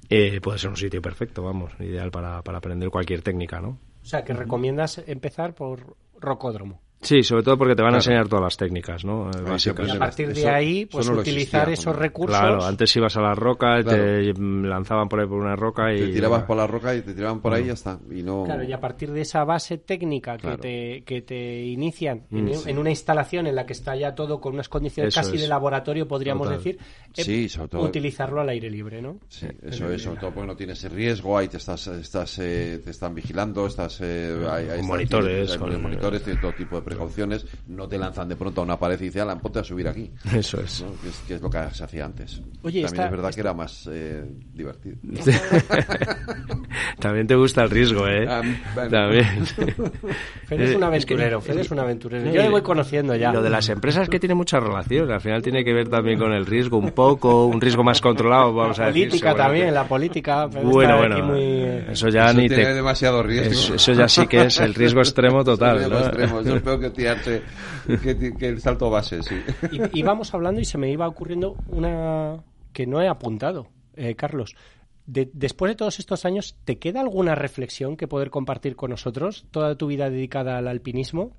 Eh, 0.10 0.40
puede 0.42 0.60
ser 0.60 0.70
un 0.70 0.78
sitio 0.78 1.02
perfecto, 1.02 1.44
vamos, 1.44 1.72
ideal 1.80 2.12
para, 2.12 2.42
para 2.44 2.58
aprender 2.58 2.90
cualquier 2.90 3.22
técnica, 3.22 3.60
¿no? 3.62 3.80
O 4.02 4.06
sea, 4.06 4.24
que 4.24 4.34
recomiendas 4.34 5.02
empezar 5.08 5.56
por 5.56 5.96
rocódromo. 6.20 6.82
Sí, 7.04 7.22
sobre 7.24 7.44
todo 7.44 7.58
porque 7.58 7.76
te 7.76 7.82
van 7.84 7.94
a 7.94 7.98
enseñar 7.98 8.28
todas 8.28 8.44
las 8.44 8.58
técnicas, 8.58 9.04
¿no? 9.06 9.30
Y 9.30 9.70
a 9.90 10.00
partir 10.00 10.28
de 10.34 10.40
Eso- 10.42 10.50
ahí, 10.50 10.86
pues 10.86 11.10
no 11.10 11.18
utilizar 11.20 11.70
existía, 11.70 11.92
esos 11.92 11.96
recursos. 12.00 12.40
Claro, 12.40 12.64
antes 12.64 12.96
ibas 12.96 13.16
a 13.18 13.22
la 13.22 13.36
roca, 13.36 13.82
Claro. 13.84 13.98
te 14.04 14.34
lanzaban 14.40 15.08
por 15.10 15.20
ahí 15.20 15.28
por 15.28 15.40
una 15.40 15.56
roca 15.56 15.94
y... 15.94 16.00
Te 16.00 16.08
tirabas 16.14 16.44
por 16.44 16.58
la 16.58 16.66
roca 16.68 16.96
y 16.96 17.02
te 17.02 17.14
tiraban 17.14 17.40
por 17.42 17.54
ahí 17.54 17.64
y 17.64 17.68
ya 17.68 17.74
está. 17.74 18.00
Y 18.12 18.24
no... 18.24 18.44
Claro, 18.46 18.64
y 18.64 18.72
a 18.74 18.80
partir 18.80 19.12
de 19.12 19.22
esa 19.22 19.44
base 19.44 19.78
técnica 19.78 20.38
Claro. 20.38 20.58
que, 20.58 20.62
te, 20.62 21.04
que 21.04 21.22
te 21.22 21.62
inician 21.66 22.24
en, 22.32 22.46
Mm, 22.46 22.68
en 22.68 22.78
una 22.78 22.90
instalación 22.90 23.48
en 23.48 23.56
la 23.56 23.66
que 23.66 23.74
está 23.74 23.96
ya 23.96 24.16
todo 24.16 24.40
con 24.40 24.54
unas 24.54 24.70
condiciones 24.70 25.14
Eso 25.14 25.22
casi 25.22 25.36
es. 25.36 25.42
de 25.44 25.48
laboratorio, 25.48 26.08
podríamos 26.08 26.48
Total. 26.48 26.58
decir, 26.64 26.78
eh, 27.16 27.24
Sí, 27.24 27.50
sobre 27.50 27.68
todo- 27.70 27.82
utilizarlo 27.84 28.42
al 28.42 28.50
aire 28.50 28.70
libre, 28.70 29.02
¿no? 29.02 29.18
Sí, 29.28 29.48
eso 29.62 29.92
es, 29.92 30.02
sobre 30.02 30.20
todo 30.20 30.32
porque 30.32 30.48
no 30.48 30.56
tienes 30.56 30.80
ese 30.80 30.90
riesgo, 30.90 31.38
ahí 31.38 31.48
te 31.48 31.58
estás, 31.58 31.88
estás 31.88 32.40
eh, 32.40 32.80
te 32.84 32.92
están 32.92 33.14
vigilando, 33.16 33.66
estás, 33.68 34.00
eh, 34.02 34.36
ahí- 34.50 34.64
ahí 34.64 34.66
Con 34.68 34.74
estás- 34.76 34.88
monitores, 34.88 35.48
tienes- 35.52 35.58
con- 35.58 35.82
monitores, 35.82 36.24
tienes 36.24 36.42
todo 36.42 36.54
tipo 36.54 36.76
de 36.78 36.82
precauciones, 36.94 37.46
no 37.68 37.88
te 37.88 37.98
lanzan 37.98 38.30
de 38.30 38.36
pronto 38.36 38.62
a 38.62 38.64
una 38.64 38.78
pared 38.80 39.00
y 39.02 39.06
dicen, 39.06 39.24
"Ala, 39.24 39.38
ponte 39.38 39.60
a 39.60 39.64
subir 39.64 39.88
aquí, 39.88 40.12
Eso 40.36 40.60
es. 40.62 40.82
¿no? 40.82 40.94
que, 41.02 41.10
es, 41.10 41.18
que 41.28 41.34
es 41.36 41.42
lo 41.42 41.50
que 41.50 41.60
se 41.74 41.84
hacía 41.84 42.06
antes. 42.06 42.42
Oye, 42.64 42.82
También 42.82 42.86
esta- 42.86 43.06
es 43.06 43.12
verdad 43.12 43.30
esta- 43.30 43.36
que 43.36 43.42
era 43.42 43.54
más 43.54 43.90
eh, 43.92 44.24
divertido. 44.54 44.96
También 47.00 47.28
te 47.28 47.36
gusta 47.36 47.64
el 47.64 47.70
riesgo, 47.70 48.08
¿eh? 48.08 48.26
Ah, 48.28 48.42
bueno. 48.76 48.90
También. 48.90 49.26
Fede 50.48 50.64
es 50.66 50.72
Eh, 50.72 50.76
un 50.76 50.94
es 50.94 51.06
que- 51.06 51.14
aventurero, 51.14 51.42
Fede 51.42 51.62
es 51.62 51.72
un 51.72 51.80
aventurero. 51.80 52.26
Yo 52.32 52.42
le 52.42 52.50
voy 52.50 52.62
conociendo 52.62 53.16
ya. 53.16 53.32
Lo 53.32 53.42
de 53.42 53.50
las 53.50 53.68
empresas 53.70 54.10
que 54.10 54.20
tiene 54.20 54.36
mucha 54.36 54.60
relación, 54.60 55.12
al 55.12 55.22
final 55.22 55.42
tiene 55.42 55.64
que 55.64 55.74
ver 55.74 55.90
también 55.90 56.18
con 56.20 56.32
el 56.34 56.46
riesgo 56.46 56.78
un 56.78 56.92
poco, 56.92 57.46
un 57.46 57.60
riesgo 57.60 57.84
más 57.84 58.00
controlado, 58.02 58.54
vamos 58.54 58.80
a 58.80 58.84
La 58.84 58.88
decir. 58.90 59.10
política 59.10 59.36
también, 59.36 59.74
la 59.74 59.88
política. 59.88 60.48
Fede 60.50 60.64
Bueno, 60.64 60.94
está 60.96 61.08
bueno, 61.08 61.16
aquí 61.16 61.24
muy- 61.24 61.92
eso 61.92 62.10
ya 62.10 62.26
Eso 62.30 62.38
ni 62.42 62.48
tiene 62.48 62.64
te... 62.66 62.74
demasiado 62.74 63.24
riesgo. 63.24 63.52
Eso, 63.52 63.76
eso 63.76 63.94
ya 63.94 64.08
sí 64.08 64.28
que 64.28 64.44
es 64.46 64.60
el 64.60 64.74
riesgo 64.74 65.00
extremo 65.02 65.44
total, 65.44 65.78
Riesgo 65.80 65.94
¿no? 66.00 66.06
extremo, 66.06 66.40
Eso 66.42 66.56
es 66.56 66.62
peor 66.62 66.80
que 66.84 66.90
tirarse, 66.92 67.42
que, 67.88 68.36
que 68.38 68.48
el 68.48 68.62
salto 68.62 68.90
base, 68.90 69.24
sí. 69.24 69.36
Y, 69.72 70.00
íbamos 70.00 70.34
hablando 70.34 70.62
y 70.62 70.66
se 70.66 70.78
me 70.78 70.92
iba 70.92 71.08
ocurriendo 71.08 71.56
una 71.68 72.44
que 72.72 72.86
no 72.86 73.02
he 73.02 73.08
apuntado, 73.08 73.68
eh, 73.96 74.16
Carlos. 74.16 74.56
De- 75.06 75.30
después 75.34 75.72
de 75.72 75.76
todos 75.76 76.00
estos 76.00 76.26
años, 76.26 76.56
¿te 76.66 76.78
queda 76.80 77.02
alguna 77.02 77.36
reflexión 77.36 77.98
que 77.98 78.08
poder 78.08 78.30
compartir 78.30 78.76
con 78.76 78.92
nosotros? 78.92 79.46
¿Toda 79.52 79.76
tu 79.76 79.88
vida 79.88 80.10
dedicada 80.10 80.58
al 80.58 80.68
alpinismo? 80.68 81.32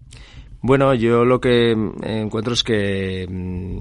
Bueno, 0.61 0.95
yo 0.95 1.25
lo 1.25 1.41
que 1.41 1.75
mm, 1.77 2.05
encuentro 2.05 2.55
es 2.55 2.63
que 2.63 3.27
mm, 3.29 3.79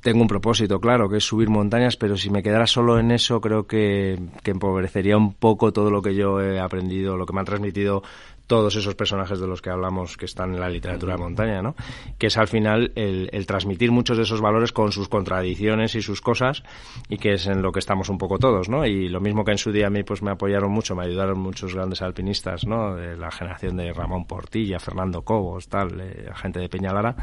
tengo 0.00 0.22
un 0.22 0.28
propósito, 0.28 0.80
claro, 0.80 1.08
que 1.08 1.18
es 1.18 1.24
subir 1.24 1.48
montañas, 1.48 1.96
pero 1.96 2.16
si 2.16 2.30
me 2.30 2.42
quedara 2.42 2.66
solo 2.66 2.98
en 2.98 3.10
eso, 3.10 3.40
creo 3.40 3.66
que, 3.66 4.18
que 4.42 4.50
empobrecería 4.50 5.16
un 5.16 5.34
poco 5.34 5.72
todo 5.72 5.90
lo 5.90 6.02
que 6.02 6.14
yo 6.14 6.40
he 6.40 6.58
aprendido, 6.58 7.16
lo 7.16 7.26
que 7.26 7.32
me 7.32 7.40
han 7.40 7.46
transmitido 7.46 8.02
todos 8.50 8.74
esos 8.74 8.96
personajes 8.96 9.38
de 9.38 9.46
los 9.46 9.62
que 9.62 9.70
hablamos 9.70 10.16
que 10.16 10.24
están 10.24 10.52
en 10.54 10.58
la 10.58 10.68
literatura 10.68 11.12
de 11.14 11.20
montaña, 11.22 11.62
¿no? 11.62 11.76
Que 12.18 12.26
es 12.26 12.36
al 12.36 12.48
final 12.48 12.90
el, 12.96 13.28
el 13.32 13.46
transmitir 13.46 13.92
muchos 13.92 14.16
de 14.16 14.24
esos 14.24 14.40
valores 14.40 14.72
con 14.72 14.90
sus 14.90 15.08
contradicciones 15.08 15.94
y 15.94 16.02
sus 16.02 16.20
cosas 16.20 16.64
y 17.08 17.16
que 17.18 17.34
es 17.34 17.46
en 17.46 17.62
lo 17.62 17.70
que 17.70 17.78
estamos 17.78 18.08
un 18.08 18.18
poco 18.18 18.40
todos, 18.40 18.68
¿no? 18.68 18.84
Y 18.84 19.08
lo 19.08 19.20
mismo 19.20 19.44
que 19.44 19.52
en 19.52 19.58
su 19.58 19.70
día 19.70 19.86
a 19.86 19.90
mí 19.90 20.02
pues 20.02 20.20
me 20.20 20.32
apoyaron 20.32 20.72
mucho, 20.72 20.96
me 20.96 21.04
ayudaron 21.04 21.38
muchos 21.38 21.76
grandes 21.76 22.02
alpinistas, 22.02 22.66
¿no? 22.66 22.96
De 22.96 23.16
la 23.16 23.30
generación 23.30 23.76
de 23.76 23.92
Ramón 23.92 24.24
Portilla, 24.26 24.80
Fernando 24.80 25.22
Cobos, 25.22 25.68
tal, 25.68 26.00
eh, 26.00 26.28
gente 26.34 26.58
de 26.58 26.68
Peñalara, 26.68 27.14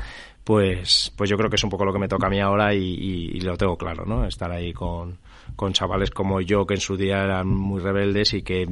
pues, 0.46 1.12
pues 1.18 1.30
yo 1.30 1.36
creo 1.36 1.50
que 1.50 1.58
es 1.58 1.64
un 1.66 1.70
poco 1.70 1.84
lo 1.84 1.92
que 1.92 2.00
me 2.00 2.08
toca 2.08 2.28
a 2.28 2.30
mí 2.30 2.40
ahora 2.40 2.74
y, 2.74 2.80
y- 2.80 3.32
y 3.38 3.42
lo 3.42 3.58
tengo 3.58 3.78
claro, 3.78 4.06
¿no? 4.06 4.26
Estar 4.26 4.50
ahí 4.50 4.72
con, 4.72 5.18
con 5.58 5.74
chavales 5.74 6.10
como 6.10 6.40
yo 6.40 6.66
que 6.66 6.76
en 6.76 6.80
su 6.80 6.96
día 6.96 7.22
eran 7.22 7.48
muy 7.50 7.82
rebeldes 7.82 8.34
y 8.34 8.44
que 8.44 8.66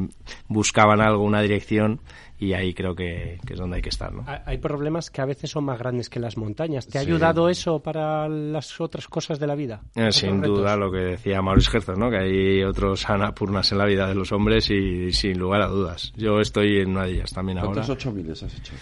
buscaban 0.48 1.02
algo, 1.02 1.24
una 1.24 1.42
dirección 1.42 2.00
y 2.38 2.54
ahí 2.54 2.74
creo 2.74 2.96
que, 2.96 3.40
que 3.46 3.54
es 3.54 3.60
donde 3.60 3.78
hay 3.78 3.82
que 3.82 3.90
estar, 3.90 4.14
¿no? 4.14 4.24
Ha- 4.28 4.44
Hay 4.46 4.58
problemas 4.58 5.10
que 5.10 5.22
a 5.22 5.26
veces 5.26 5.50
son 5.52 5.64
más 5.66 5.80
grandes 5.80 6.10
que 6.10 6.20
las 6.20 6.38
montañas. 6.38 6.86
¿Te 6.88 6.98
ha 6.98 7.02
Sí. 7.02 7.08
ayudado 7.08 7.48
eso 7.50 7.80
para 7.80 8.28
las 8.28 8.80
otras 8.82 9.08
cosas 9.08 9.40
de 9.40 9.48
la 9.48 9.56
vida? 9.56 9.82
Eh, 9.96 10.12
sin 10.12 10.42
retos. 10.42 10.60
duda 10.60 10.76
lo 10.76 10.92
que 10.92 10.98
decía 11.00 11.42
Maurice 11.42 11.76
Herzog, 11.78 11.98
¿no? 11.98 12.10
Que 12.10 12.18
hay 12.18 12.64
otros 12.64 13.10
anapurnas 13.10 13.72
en 13.72 13.78
la 13.78 13.86
vida 13.86 14.08
de 14.08 14.16
los 14.16 14.32
hombres 14.32 14.70
y 14.70 15.12
sin 15.14 15.40
lugar 15.40 15.62
a 15.62 15.68
dudas. 15.68 16.12
Yo 16.18 16.40
estoy 16.42 16.80
en 16.80 16.90
una 16.92 17.06
de 17.06 17.14
ellas 17.14 17.32
también 17.32 17.58
ahora. 17.60 17.72
¿Cuántos 17.72 17.90
ocho 17.90 18.12
miles 18.12 18.44
has 18.44 18.54
hecho? 18.58 18.74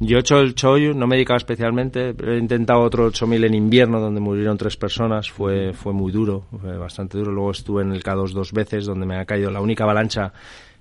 Yo 0.00 0.18
he 0.18 0.20
hecho 0.20 0.38
el 0.40 0.54
Choyu, 0.54 0.94
no 0.94 1.06
me 1.08 1.16
he 1.16 1.18
dedicado 1.18 1.38
especialmente, 1.38 2.14
pero 2.14 2.34
he 2.34 2.38
intentado 2.38 2.80
otro 2.82 3.06
8000 3.06 3.42
en 3.44 3.54
invierno 3.54 3.98
donde 4.00 4.20
murieron 4.20 4.56
tres 4.56 4.76
personas, 4.76 5.28
fue, 5.30 5.72
fue 5.72 5.92
muy 5.92 6.12
duro, 6.12 6.44
fue 6.60 6.76
bastante 6.76 7.18
duro. 7.18 7.32
Luego 7.32 7.50
estuve 7.50 7.82
en 7.82 7.92
el 7.92 8.04
K2 8.04 8.32
dos 8.32 8.52
veces 8.52 8.84
donde 8.86 9.06
me 9.06 9.16
ha 9.18 9.24
caído 9.24 9.50
la 9.50 9.60
única 9.60 9.82
avalancha 9.84 10.32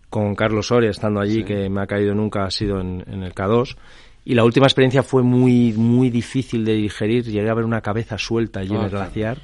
con 0.09 0.35
Carlos 0.35 0.67
Soria 0.67 0.89
estando 0.89 1.19
allí 1.19 1.43
que 1.43 1.69
me 1.69 1.81
ha 1.81 1.87
caído 1.87 2.15
nunca 2.15 2.45
ha 2.45 2.51
sido 2.51 2.79
en, 2.79 3.03
en 3.07 3.23
el 3.23 3.33
K2. 3.35 3.75
Y 4.25 4.35
la 4.35 4.43
última 4.43 4.65
experiencia 4.67 5.03
fue 5.03 5.23
muy, 5.23 5.71
muy 5.73 6.09
difícil 6.09 6.65
de 6.65 6.73
digerir. 6.73 7.23
Llegué 7.25 7.49
a 7.49 7.53
ver 7.53 7.63
una 7.63 7.81
cabeza 7.81 8.17
suelta 8.17 8.59
allí 8.59 8.73
en 8.73 8.81
Ah, 8.81 8.83
el 8.85 8.89
claro. 8.89 9.05
glaciar 9.05 9.37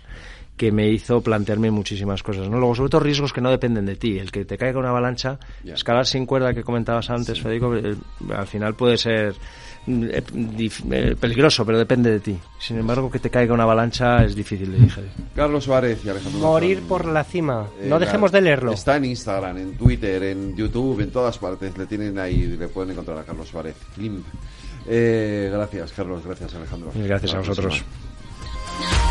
que 0.57 0.71
me 0.71 0.87
hizo 0.89 1.21
plantearme 1.21 1.71
muchísimas 1.71 2.21
cosas. 2.21 2.47
¿no? 2.49 2.59
Luego, 2.59 2.75
sobre 2.75 2.89
todo, 2.89 3.01
riesgos 3.01 3.33
que 3.33 3.41
no 3.41 3.49
dependen 3.49 3.85
de 3.85 3.95
ti. 3.95 4.19
El 4.19 4.31
que 4.31 4.45
te 4.45 4.57
caiga 4.57 4.79
una 4.79 4.89
avalancha, 4.89 5.39
escalar 5.65 6.05
sin 6.05 6.25
cuerda 6.25 6.53
que 6.53 6.63
comentabas 6.63 7.09
antes, 7.09 7.41
Federico, 7.41 7.75
eh, 7.75 7.95
al 8.35 8.45
final 8.45 8.75
puede 8.75 8.97
ser 8.97 9.33
eh, 9.87 10.23
eh, 10.91 11.15
peligroso, 11.19 11.65
pero 11.65 11.77
depende 11.77 12.09
de 12.11 12.19
ti. 12.19 12.37
Sin 12.59 12.77
embargo, 12.77 13.11
que 13.11 13.19
te 13.19 13.29
caiga 13.29 13.53
una 13.53 13.63
avalancha 13.63 14.23
es 14.23 14.35
difícil 14.35 14.71
de 14.71 14.79
digerir. 14.79 15.09
Carlos 15.35 15.63
Suárez 15.65 15.99
y 16.05 16.09
Alejandro 16.09 16.39
Morir 16.39 16.81
por 16.87 17.05
la 17.05 17.23
cima. 17.23 17.67
Eh, 17.79 17.87
No 17.89 17.99
dejemos 17.99 18.31
de 18.31 18.41
leerlo. 18.41 18.71
Está 18.71 18.95
en 18.97 19.05
Instagram, 19.05 19.57
en 19.57 19.77
Twitter, 19.77 20.23
en 20.23 20.55
YouTube, 20.55 21.01
en 21.01 21.11
todas 21.11 21.37
partes. 21.37 21.77
Le 21.77 21.85
tienen 21.85 22.17
ahí, 22.19 22.47
le 22.47 22.67
pueden 22.67 22.91
encontrar 22.91 23.17
a 23.17 23.23
Carlos 23.23 23.47
Suárez. 23.49 23.75
Eh, 24.87 25.49
gracias, 25.51 25.91
Carlos. 25.93 26.25
Gracias, 26.25 26.53
Alejandro. 26.55 26.91
Y 26.95 27.03
gracias 27.03 27.33
a 27.33 27.37
vosotros. 27.39 27.83
próxima. 27.83 29.02